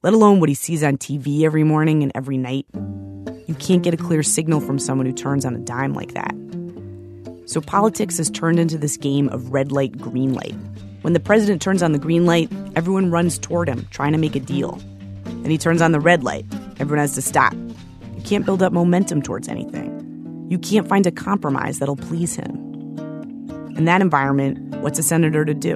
[0.02, 2.66] let alone what he sees on TV every morning and every night.
[3.46, 6.34] You can't get a clear signal from someone who turns on a dime like that.
[7.46, 10.54] So politics has turned into this game of red light, green light.
[11.02, 14.36] When the president turns on the green light, everyone runs toward him, trying to make
[14.36, 14.80] a deal.
[15.24, 16.44] Then he turns on the red light.
[16.78, 17.52] Everyone has to stop.
[18.16, 20.46] You can't build up momentum towards anything.
[20.50, 22.69] You can't find a compromise that'll please him.
[23.76, 25.74] In that environment, what's a senator to do?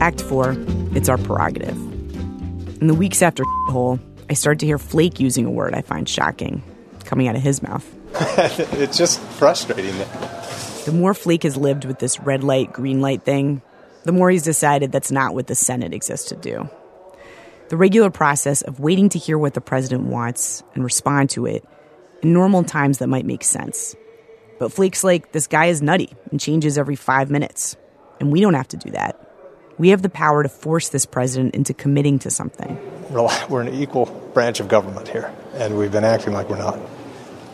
[0.00, 0.56] Act 4,
[0.94, 1.76] it's our prerogative.
[2.80, 3.98] In the weeks after hole,
[4.30, 6.62] I start to hear Flake using a word I find shocking,
[7.04, 7.84] coming out of his mouth.
[8.14, 9.96] it's just frustrating.
[10.86, 13.60] The more Flake has lived with this red light, green light thing,
[14.04, 16.70] the more he's decided that's not what the Senate exists to do.
[17.68, 21.64] The regular process of waiting to hear what the president wants and respond to it
[22.22, 23.94] in normal times that might make sense.
[24.58, 27.76] But Flake's like, this guy is nutty and changes every five minutes.
[28.20, 29.20] And we don't have to do that.
[29.76, 32.78] We have the power to force this president into committing to something.
[33.10, 36.78] We're an equal branch of government here, and we've been acting like we're not.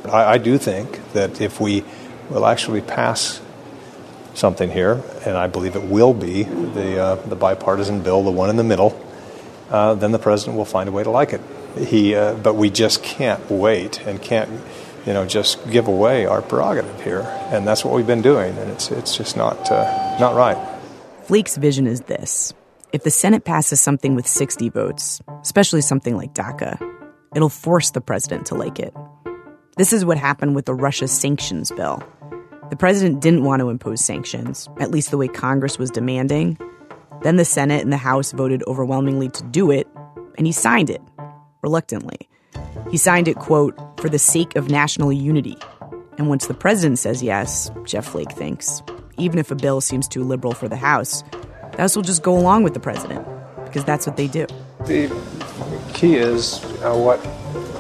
[0.06, 1.84] I, I do think that if we
[2.30, 3.42] will actually pass
[4.32, 8.48] something here, and I believe it will be the, uh, the bipartisan bill, the one
[8.48, 8.98] in the middle,
[9.70, 11.40] uh, then the president will find a way to like it.
[11.76, 14.50] He, uh, but we just can't wait and can't,
[15.06, 18.70] you know, just give away our prerogative here, and that's what we've been doing, and
[18.70, 20.58] it's it's just not uh, not right.
[21.24, 22.54] Flake's vision is this:
[22.92, 26.78] if the Senate passes something with 60 votes, especially something like DACA,
[27.34, 28.94] it'll force the president to like it.
[29.76, 32.00] This is what happened with the Russia sanctions bill.
[32.70, 36.56] The president didn't want to impose sanctions, at least the way Congress was demanding.
[37.22, 39.88] Then the Senate and the House voted overwhelmingly to do it,
[40.36, 41.00] and he signed it,
[41.62, 42.28] reluctantly.
[42.90, 45.56] He signed it, quote, for the sake of national unity.
[46.18, 48.82] And once the president says yes, Jeff Flake thinks,
[49.16, 51.22] even if a bill seems too liberal for the House,
[51.72, 53.26] the House will just go along with the president,
[53.64, 54.46] because that's what they do.
[54.86, 55.08] The
[55.94, 57.24] key is uh, what,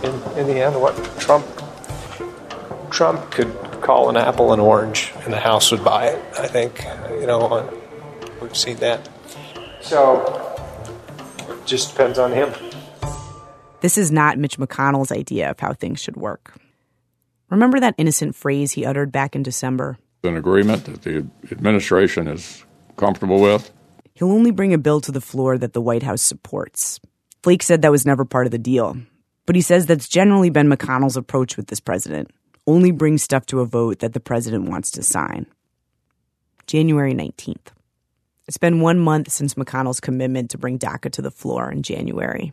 [0.04, 1.44] in, in the end, what Trump
[2.90, 6.24] Trump could call an apple an orange, and the House would buy it.
[6.38, 6.84] I think,
[7.20, 7.68] you know,
[8.40, 9.08] we've seen that.
[9.84, 10.56] So
[11.48, 12.52] it just depends on him.
[13.80, 16.54] This is not Mitch McConnell's idea of how things should work.
[17.50, 19.98] Remember that innocent phrase he uttered back in December?
[20.24, 22.64] An agreement that the administration is
[22.96, 23.70] comfortable with.
[24.14, 26.98] He'll only bring a bill to the floor that the White House supports.
[27.42, 28.96] Flake said that was never part of the deal.
[29.44, 32.30] But he says that's generally been McConnell's approach with this president
[32.66, 35.46] only bring stuff to a vote that the president wants to sign.
[36.66, 37.68] January 19th.
[38.46, 42.52] It's been one month since McConnell's commitment to bring DACA to the floor in January,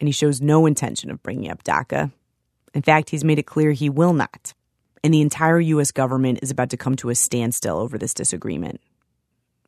[0.00, 2.10] and he shows no intention of bringing up DACA.
[2.72, 4.54] In fact, he's made it clear he will not.
[5.04, 5.92] And the entire U.S.
[5.92, 8.80] government is about to come to a standstill over this disagreement.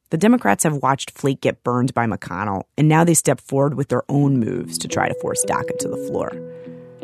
[0.08, 3.88] The Democrats have watched Flake get burned by McConnell, and now they step forward with
[3.88, 6.30] their own moves to try to force DACA to the floor.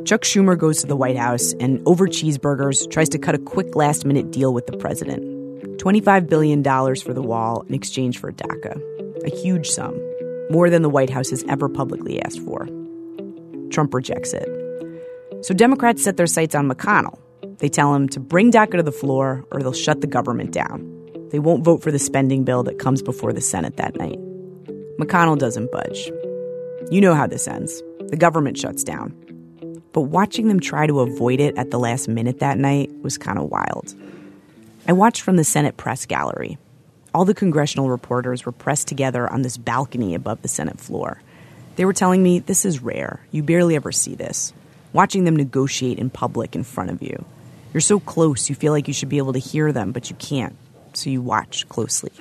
[0.06, 3.76] Chuck Schumer goes to the White House and, over cheeseburgers, tries to cut a quick
[3.76, 5.33] last minute deal with the president.
[5.76, 8.80] $25 billion for the wall in exchange for DACA.
[9.24, 9.98] A huge sum,
[10.50, 12.68] more than the White House has ever publicly asked for.
[13.70, 14.48] Trump rejects it.
[15.42, 17.18] So Democrats set their sights on McConnell.
[17.58, 20.90] They tell him to bring DACA to the floor or they'll shut the government down.
[21.30, 24.18] They won't vote for the spending bill that comes before the Senate that night.
[24.98, 26.10] McConnell doesn't budge.
[26.90, 27.82] You know how this ends.
[28.08, 29.14] The government shuts down.
[29.92, 33.38] But watching them try to avoid it at the last minute that night was kind
[33.38, 33.94] of wild.
[34.86, 36.58] I watched from the Senate press gallery.
[37.14, 41.22] All the congressional reporters were pressed together on this balcony above the Senate floor.
[41.76, 43.20] They were telling me, This is rare.
[43.30, 44.52] You barely ever see this.
[44.92, 47.24] Watching them negotiate in public in front of you.
[47.72, 50.16] You're so close, you feel like you should be able to hear them, but you
[50.16, 50.54] can't,
[50.92, 52.12] so you watch closely.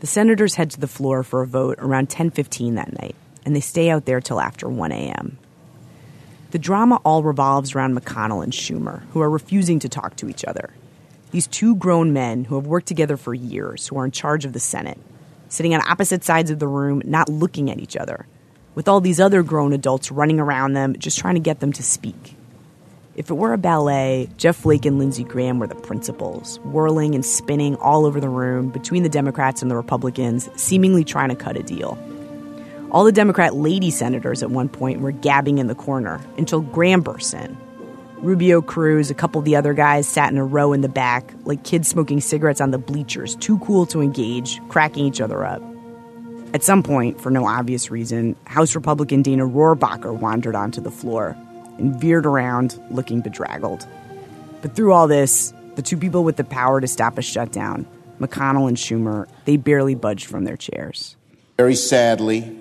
[0.00, 3.60] The senators head to the floor for a vote around 10:15 that night, and they
[3.60, 5.38] stay out there till after 1 a.m.
[6.50, 10.44] The drama all revolves around McConnell and Schumer, who are refusing to talk to each
[10.44, 10.70] other.
[11.34, 14.52] These two grown men who have worked together for years, who are in charge of
[14.52, 15.00] the Senate,
[15.48, 18.28] sitting on opposite sides of the room, not looking at each other,
[18.76, 21.82] with all these other grown adults running around them, just trying to get them to
[21.82, 22.36] speak.
[23.16, 27.26] If it were a ballet, Jeff Flake and Lindsey Graham were the principals, whirling and
[27.26, 31.56] spinning all over the room between the Democrats and the Republicans, seemingly trying to cut
[31.56, 31.98] a deal.
[32.92, 37.00] All the Democrat lady senators at one point were gabbing in the corner until Graham
[37.00, 37.58] burst in.
[38.24, 41.30] Rubio, Cruz, a couple of the other guys sat in a row in the back,
[41.44, 45.62] like kids smoking cigarettes on the bleachers, too cool to engage, cracking each other up.
[46.54, 51.36] At some point, for no obvious reason, House Republican Dana Rohrabacher wandered onto the floor
[51.76, 53.86] and veered around, looking bedraggled.
[54.62, 57.86] But through all this, the two people with the power to stop a shutdown,
[58.20, 61.14] McConnell and Schumer, they barely budged from their chairs.
[61.58, 62.56] Very sadly,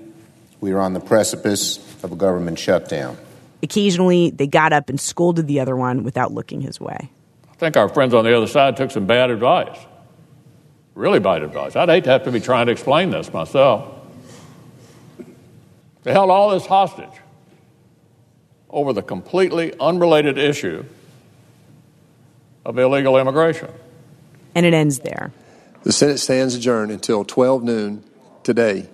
[0.59, 3.17] we are on the precipice of a government shutdown.
[3.63, 7.09] Occasionally, they got up and scolded the other one without looking his way.
[7.49, 9.77] I think our friends on the other side took some bad advice.
[10.95, 11.75] Really bad advice.
[11.77, 13.89] I'd hate to have to be trying to explain this myself.
[16.03, 17.21] They held all this hostage
[18.69, 20.83] over the completely unrelated issue
[22.65, 23.69] of illegal immigration.
[24.53, 25.31] And it ends there.
[25.83, 28.03] The Senate stands adjourned until 12 noon
[28.43, 28.89] today.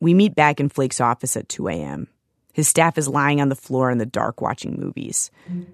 [0.00, 2.08] We meet back in Flake's office at 2 a.m.
[2.52, 5.30] His staff is lying on the floor in the dark watching movies.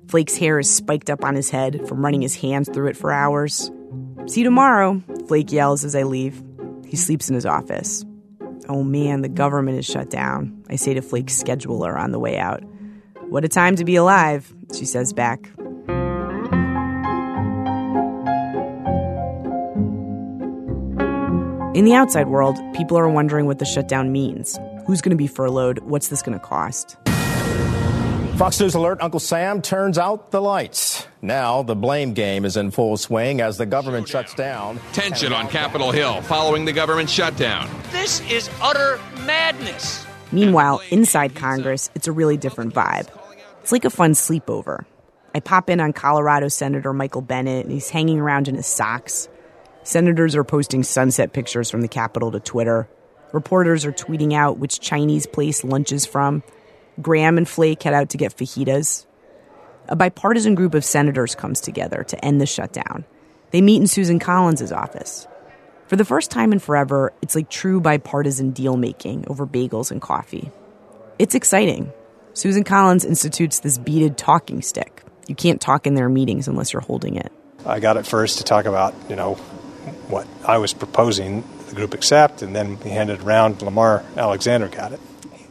[0.09, 3.13] Flake's hair is spiked up on his head from running his hands through it for
[3.13, 3.71] hours.
[4.27, 6.43] See you tomorrow, Flake yells as I leave.
[6.87, 8.05] He sleeps in his office.
[8.69, 10.65] Oh man, the government is shut down.
[10.71, 12.63] I say to Flake's scheduler on the way out.
[13.29, 15.51] What a time to be alive, she says back.
[21.75, 24.61] In the outside world, people are wondering what the shutdown means.
[24.87, 25.81] Who's going to be furloughed?
[25.81, 26.97] What's this going to cost?
[28.37, 31.09] Fox News Alert Uncle Sam turns out the lights.
[31.21, 34.79] Now the blame game is in full swing as the government shuts down.
[34.93, 37.69] Tension on Capitol Hill following the government shutdown.
[37.91, 40.07] This is utter madness.
[40.31, 43.09] Meanwhile, inside Congress, it's a really different vibe.
[43.63, 44.85] It's like a fun sleepover.
[45.35, 49.29] I pop in on Colorado Senator Michael Bennet, and he's hanging around in his socks.
[49.85, 52.89] Senators are posting sunset pictures from the Capitol to Twitter.
[53.33, 56.43] Reporters are tweeting out which Chinese place lunch is from.
[57.03, 59.05] Graham and Flake head out to get fajitas.
[59.87, 63.05] A bipartisan group of senators comes together to end the shutdown.
[63.51, 65.29] They meet in Susan Collins' office.
[65.87, 70.01] For the first time in forever, it's like true bipartisan deal making over bagels and
[70.01, 70.51] coffee.
[71.19, 71.93] It's exciting.
[72.33, 75.03] Susan Collins institutes this beaded talking stick.
[75.29, 77.31] You can't talk in their meetings unless you're holding it.
[77.67, 79.39] I got it first to talk about, you know,
[80.09, 83.63] what I was proposing, the group accept, and then we handed it around.
[83.63, 85.01] Lamar Alexander got it.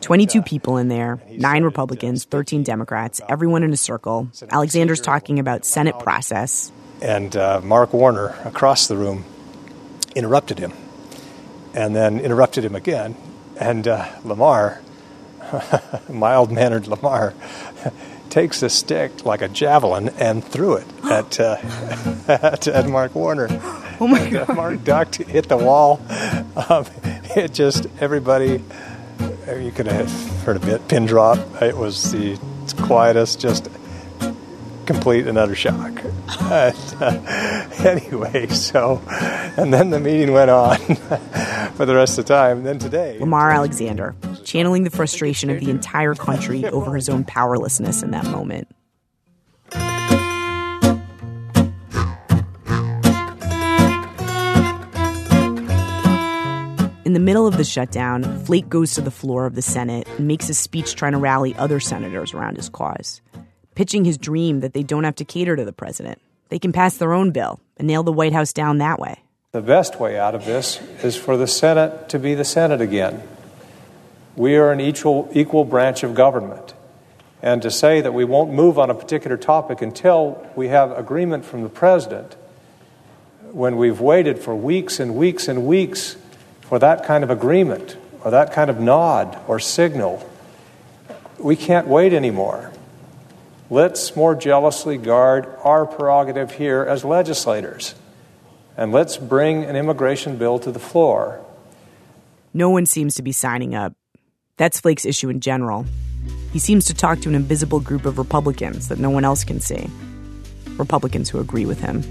[0.02, 4.28] 22 people in there, nine Republicans, 13 Democrats, everyone in a circle.
[4.50, 6.74] Alexander's talking about Senate process.
[7.02, 9.24] And uh, Mark Warner across the room
[10.14, 10.74] interrupted him
[11.74, 13.16] and then interrupted him again.
[13.58, 14.82] And uh, Lamar,
[16.10, 17.34] mild mannered Lamar,
[18.30, 21.58] takes a stick like a javelin and threw it at, uh,
[22.28, 23.48] at, at, Mark Warner.
[24.00, 24.56] Oh my and, uh, God.
[24.56, 26.02] Mark ducked, hit the wall.
[26.70, 26.86] Um,
[27.36, 28.64] it just, everybody,
[29.60, 30.12] you could have
[30.44, 31.38] heard a bit, pin drop.
[31.62, 32.38] It was the
[32.84, 33.70] quietest, just
[34.86, 36.02] complete and utter shock.
[36.40, 40.78] And, uh, anyway, so, and then the meeting went on
[41.76, 42.58] for the rest of the time.
[42.58, 47.24] And then today, Lamar Alexander, channeling the frustration of the entire country over his own
[47.24, 48.68] powerlessness in that moment.
[57.06, 60.26] In the middle of the shutdown, Flake goes to the floor of the Senate and
[60.26, 63.22] makes a speech trying to rally other senators around his cause,
[63.76, 66.22] pitching his dream that they don't have to cater to the president.
[66.48, 69.20] They can pass their own bill and nail the White House down that way.
[69.52, 73.22] The best way out of this is for the Senate to be the Senate again.
[74.38, 76.74] We are an equal, equal branch of government.
[77.42, 81.44] And to say that we won't move on a particular topic until we have agreement
[81.44, 82.38] from the president,
[83.52, 86.16] when we've waited for weeks and weeks and weeks
[86.74, 90.28] for that kind of agreement or that kind of nod or signal,
[91.38, 92.72] we can't wait anymore.
[93.70, 97.94] Let's more jealously guard our prerogative here as legislators.
[98.76, 101.46] And let's bring an immigration bill to the floor.
[102.56, 103.94] No one seems to be signing up.
[104.58, 105.86] That's Flake's issue in general.
[106.54, 109.60] He seems to talk to an invisible group of Republicans that no one else can
[109.60, 109.88] see.
[110.78, 112.02] Republicans who agree with him.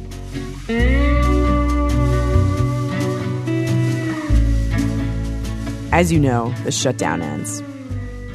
[5.93, 7.61] As you know, the shutdown ends.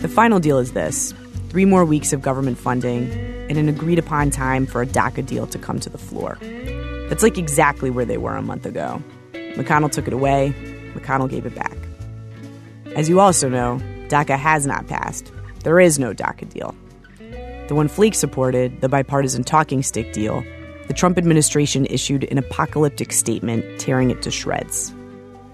[0.03, 1.11] The final deal is this
[1.49, 3.09] three more weeks of government funding
[3.49, 6.37] and an agreed upon time for a DACA deal to come to the floor.
[7.09, 9.01] That's like exactly where they were a month ago.
[9.33, 10.53] McConnell took it away,
[10.93, 11.75] McConnell gave it back.
[12.95, 15.31] As you also know, DACA has not passed.
[15.63, 16.75] There is no DACA deal.
[17.69, 20.43] The one Flake supported, the bipartisan talking stick deal,
[20.87, 24.93] the Trump administration issued an apocalyptic statement tearing it to shreds.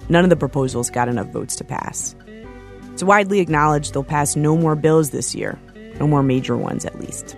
[0.10, 2.16] None of the proposals got enough votes to pass.
[2.92, 5.60] It's widely acknowledged they'll pass no more bills this year,
[6.00, 7.36] no more major ones at least.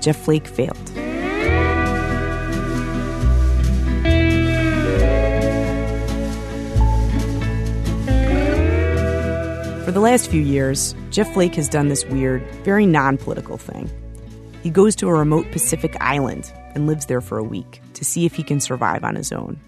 [0.00, 0.76] Jeff Flake failed.
[9.84, 13.90] For the last few years, Jeff Flake has done this weird, very non political thing.
[14.62, 18.26] He goes to a remote Pacific island and lives there for a week to see
[18.26, 19.60] if he can survive on his own.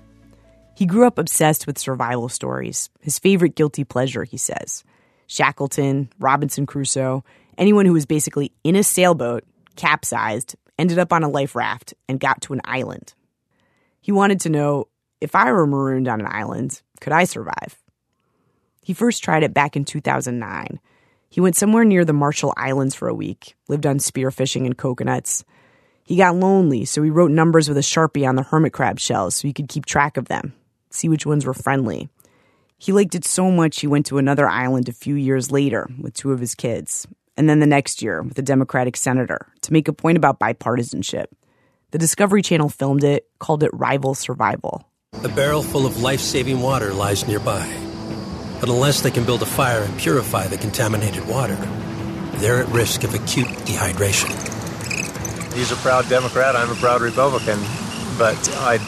[0.78, 4.84] He grew up obsessed with survival stories, his favorite guilty pleasure, he says.
[5.26, 7.24] Shackleton, Robinson Crusoe,
[7.58, 9.42] anyone who was basically in a sailboat,
[9.74, 13.14] capsized, ended up on a life raft, and got to an island.
[14.00, 14.86] He wanted to know
[15.20, 17.76] if I were marooned on an island, could I survive?
[18.80, 20.78] He first tried it back in 2009.
[21.28, 25.44] He went somewhere near the Marshall Islands for a week, lived on spearfishing and coconuts.
[26.04, 29.34] He got lonely, so he wrote numbers with a sharpie on the hermit crab shells
[29.34, 30.54] so he could keep track of them,
[30.90, 32.08] see which ones were friendly.
[32.78, 36.14] He liked it so much he went to another island a few years later with
[36.14, 39.88] two of his kids, and then the next year with a Democratic senator to make
[39.88, 41.26] a point about bipartisanship.
[41.90, 44.88] The Discovery Channel filmed it, called it Rival Survival.
[45.24, 47.66] A barrel full of life saving water lies nearby.
[48.60, 51.56] But unless they can build a fire and purify the contaminated water,
[52.34, 54.30] they're at risk of acute dehydration.
[55.54, 57.58] He's a proud Democrat, I'm a proud Republican,
[58.18, 58.80] but I'd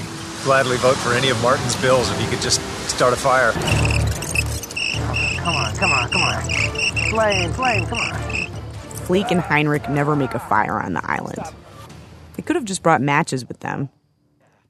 [0.43, 3.53] gladly vote for any of Martin's bills if he could just start a fire.
[5.43, 6.43] Come on, come on, come on.
[7.11, 8.21] Flame, flame, come on.
[9.07, 11.43] Flake and Heinrich never make a fire on the island.
[12.35, 13.89] They could have just brought matches with them,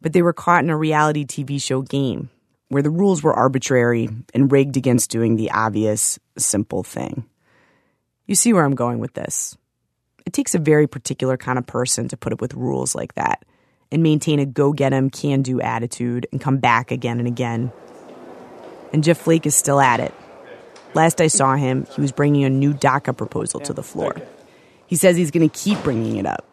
[0.01, 2.31] but they were caught in a reality TV show game
[2.69, 7.25] where the rules were arbitrary and rigged against doing the obvious, simple thing.
[8.27, 9.57] You see where I'm going with this.
[10.25, 13.45] It takes a very particular kind of person to put up with rules like that
[13.93, 17.73] and maintain a go get 'em, can do attitude and come back again and again.
[18.93, 20.15] And Jeff Flake is still at it.
[20.95, 24.17] Last I saw him, he was bringing a new DACA proposal to the floor.
[24.87, 26.45] He says he's going to keep bringing it up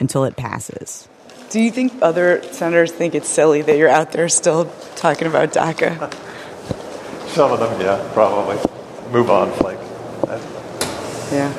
[0.00, 1.08] until it passes.
[1.50, 5.52] Do you think other senators think it's silly that you're out there still talking about
[5.52, 6.12] DACA?
[7.28, 8.56] Some of them, yeah, probably.
[9.12, 9.78] Move on, Flake.
[11.32, 11.52] Yeah.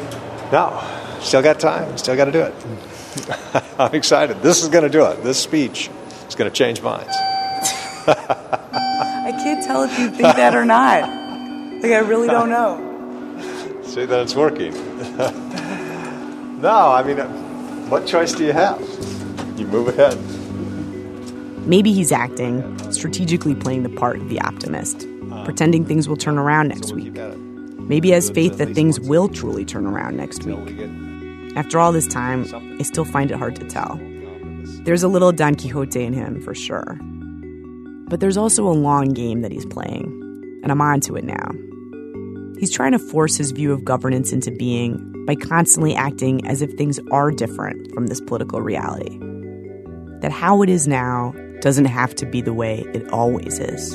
[0.51, 0.83] No,
[1.21, 1.97] still got time.
[1.97, 2.53] Still got to do it.
[3.79, 4.41] I'm excited.
[4.41, 5.23] This is going to do it.
[5.23, 5.89] This speech
[6.27, 7.13] is going to change minds.
[8.07, 11.01] I can't tell if you think that or not.
[11.81, 12.87] Like, I really don't know.
[13.83, 14.73] See that it's working.
[16.61, 17.17] no, I mean,
[17.89, 18.79] what choice do you have?
[19.57, 20.17] You move ahead.
[21.67, 26.37] Maybe he's acting, strategically playing the part of the optimist, uh, pretending things will turn
[26.37, 27.13] around next week.
[27.13, 30.57] Maybe he has faith that things will truly turn around next week.
[31.55, 32.45] After all this time,
[32.79, 33.99] I still find it hard to tell.
[34.83, 36.97] There's a little Don Quixote in him, for sure.
[38.07, 40.05] But there's also a long game that he's playing,
[40.63, 41.51] and I'm onto it now.
[42.59, 46.71] He's trying to force his view of governance into being by constantly acting as if
[46.73, 49.17] things are different from this political reality.
[50.21, 53.93] That how it is now doesn't have to be the way it always is.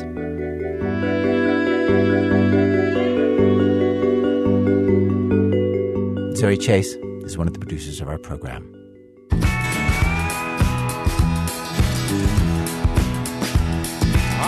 [6.36, 6.94] Zoe Chace
[7.27, 8.72] is one of the producers of our program.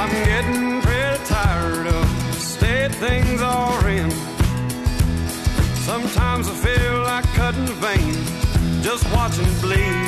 [0.01, 4.11] I'm getting pretty tired of the state things are in.
[5.91, 8.15] Sometimes I feel like cutting a vein,
[8.83, 10.07] just watching bleed.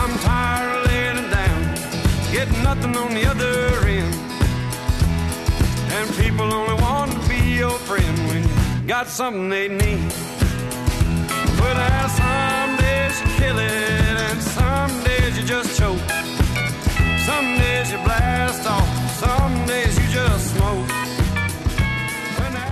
[0.00, 1.74] I'm tired of laying down,
[2.32, 4.14] getting nothing on the other end.
[5.96, 10.31] And people only want to be your friend when you got something they need.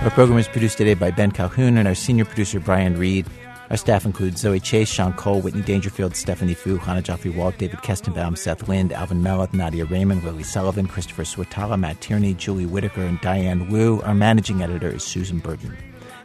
[0.01, 3.27] Our program is produced today by Ben Calhoun and our senior producer, Brian Reed.
[3.69, 7.79] Our staff includes Zoe Chace, Sean Cole, Whitney Dangerfield, Stephanie Foo, Hannah Joffrey Walt, David
[7.79, 13.03] Kestenbaum, Seth Lind, Alvin Melathe, Nadia Reiman, Lily Sullivan, Christopher Swetala, Matt Tierney, Julie Whitaker,
[13.03, 14.01] and Diane Wu.
[14.01, 15.77] Our managing editor is Susan Burton.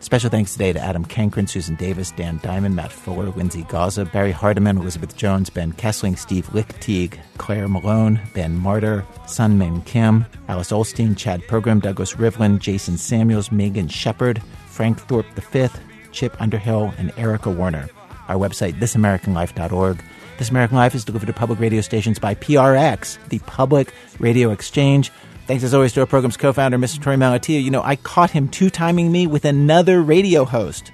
[0.07, 4.31] Special thanks today to Adam Cancryn, Susan Davis, Dan Diamond, Matt Fuller, Lindsay Gaza, Barry
[4.31, 10.71] Hardiman, Elizabeth Jones, Ben Kesling, Steve Lichtig, Claire Malone, Ben Martyr, Seung Min Kim, Alice
[10.71, 15.67] Ollstein, Chad Pergram, Douglas Rivlin, Jason Samuels, Megan Shepard, Frank Thorpe V,
[16.13, 17.89] Chip Underhill, and Erica Warner.
[18.29, 20.01] Our website, thisamericanlife.org.
[20.39, 25.11] This American Life is delivered to public radio stations by PRX, the Public Radio Exchange.
[25.47, 26.99] Thanks as always to our program's co-founder, Mr.
[26.99, 27.63] Torey Malatia.
[27.63, 30.91] You know, I caught him two-timing me with another radio host,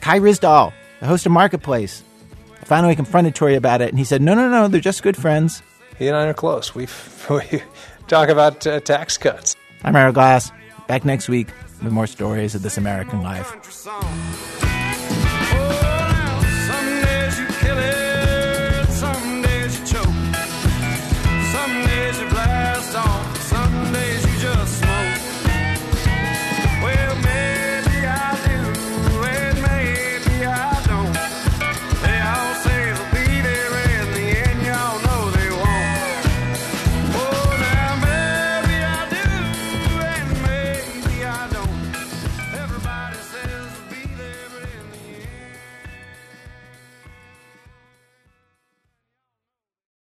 [0.00, 2.02] Kai Ryssdal, the host of Marketplace.
[2.60, 5.16] I finally confronted Troy about it, and he said, no, no, no, they're just good
[5.16, 5.62] friends.
[5.98, 6.74] He and I are close.
[6.74, 6.88] We
[7.30, 7.62] we
[8.08, 9.54] talk about uh, tax cuts.
[9.84, 10.50] I'm Ira Glass.
[10.88, 11.48] Back next week
[11.80, 13.52] with more stories of This American Life.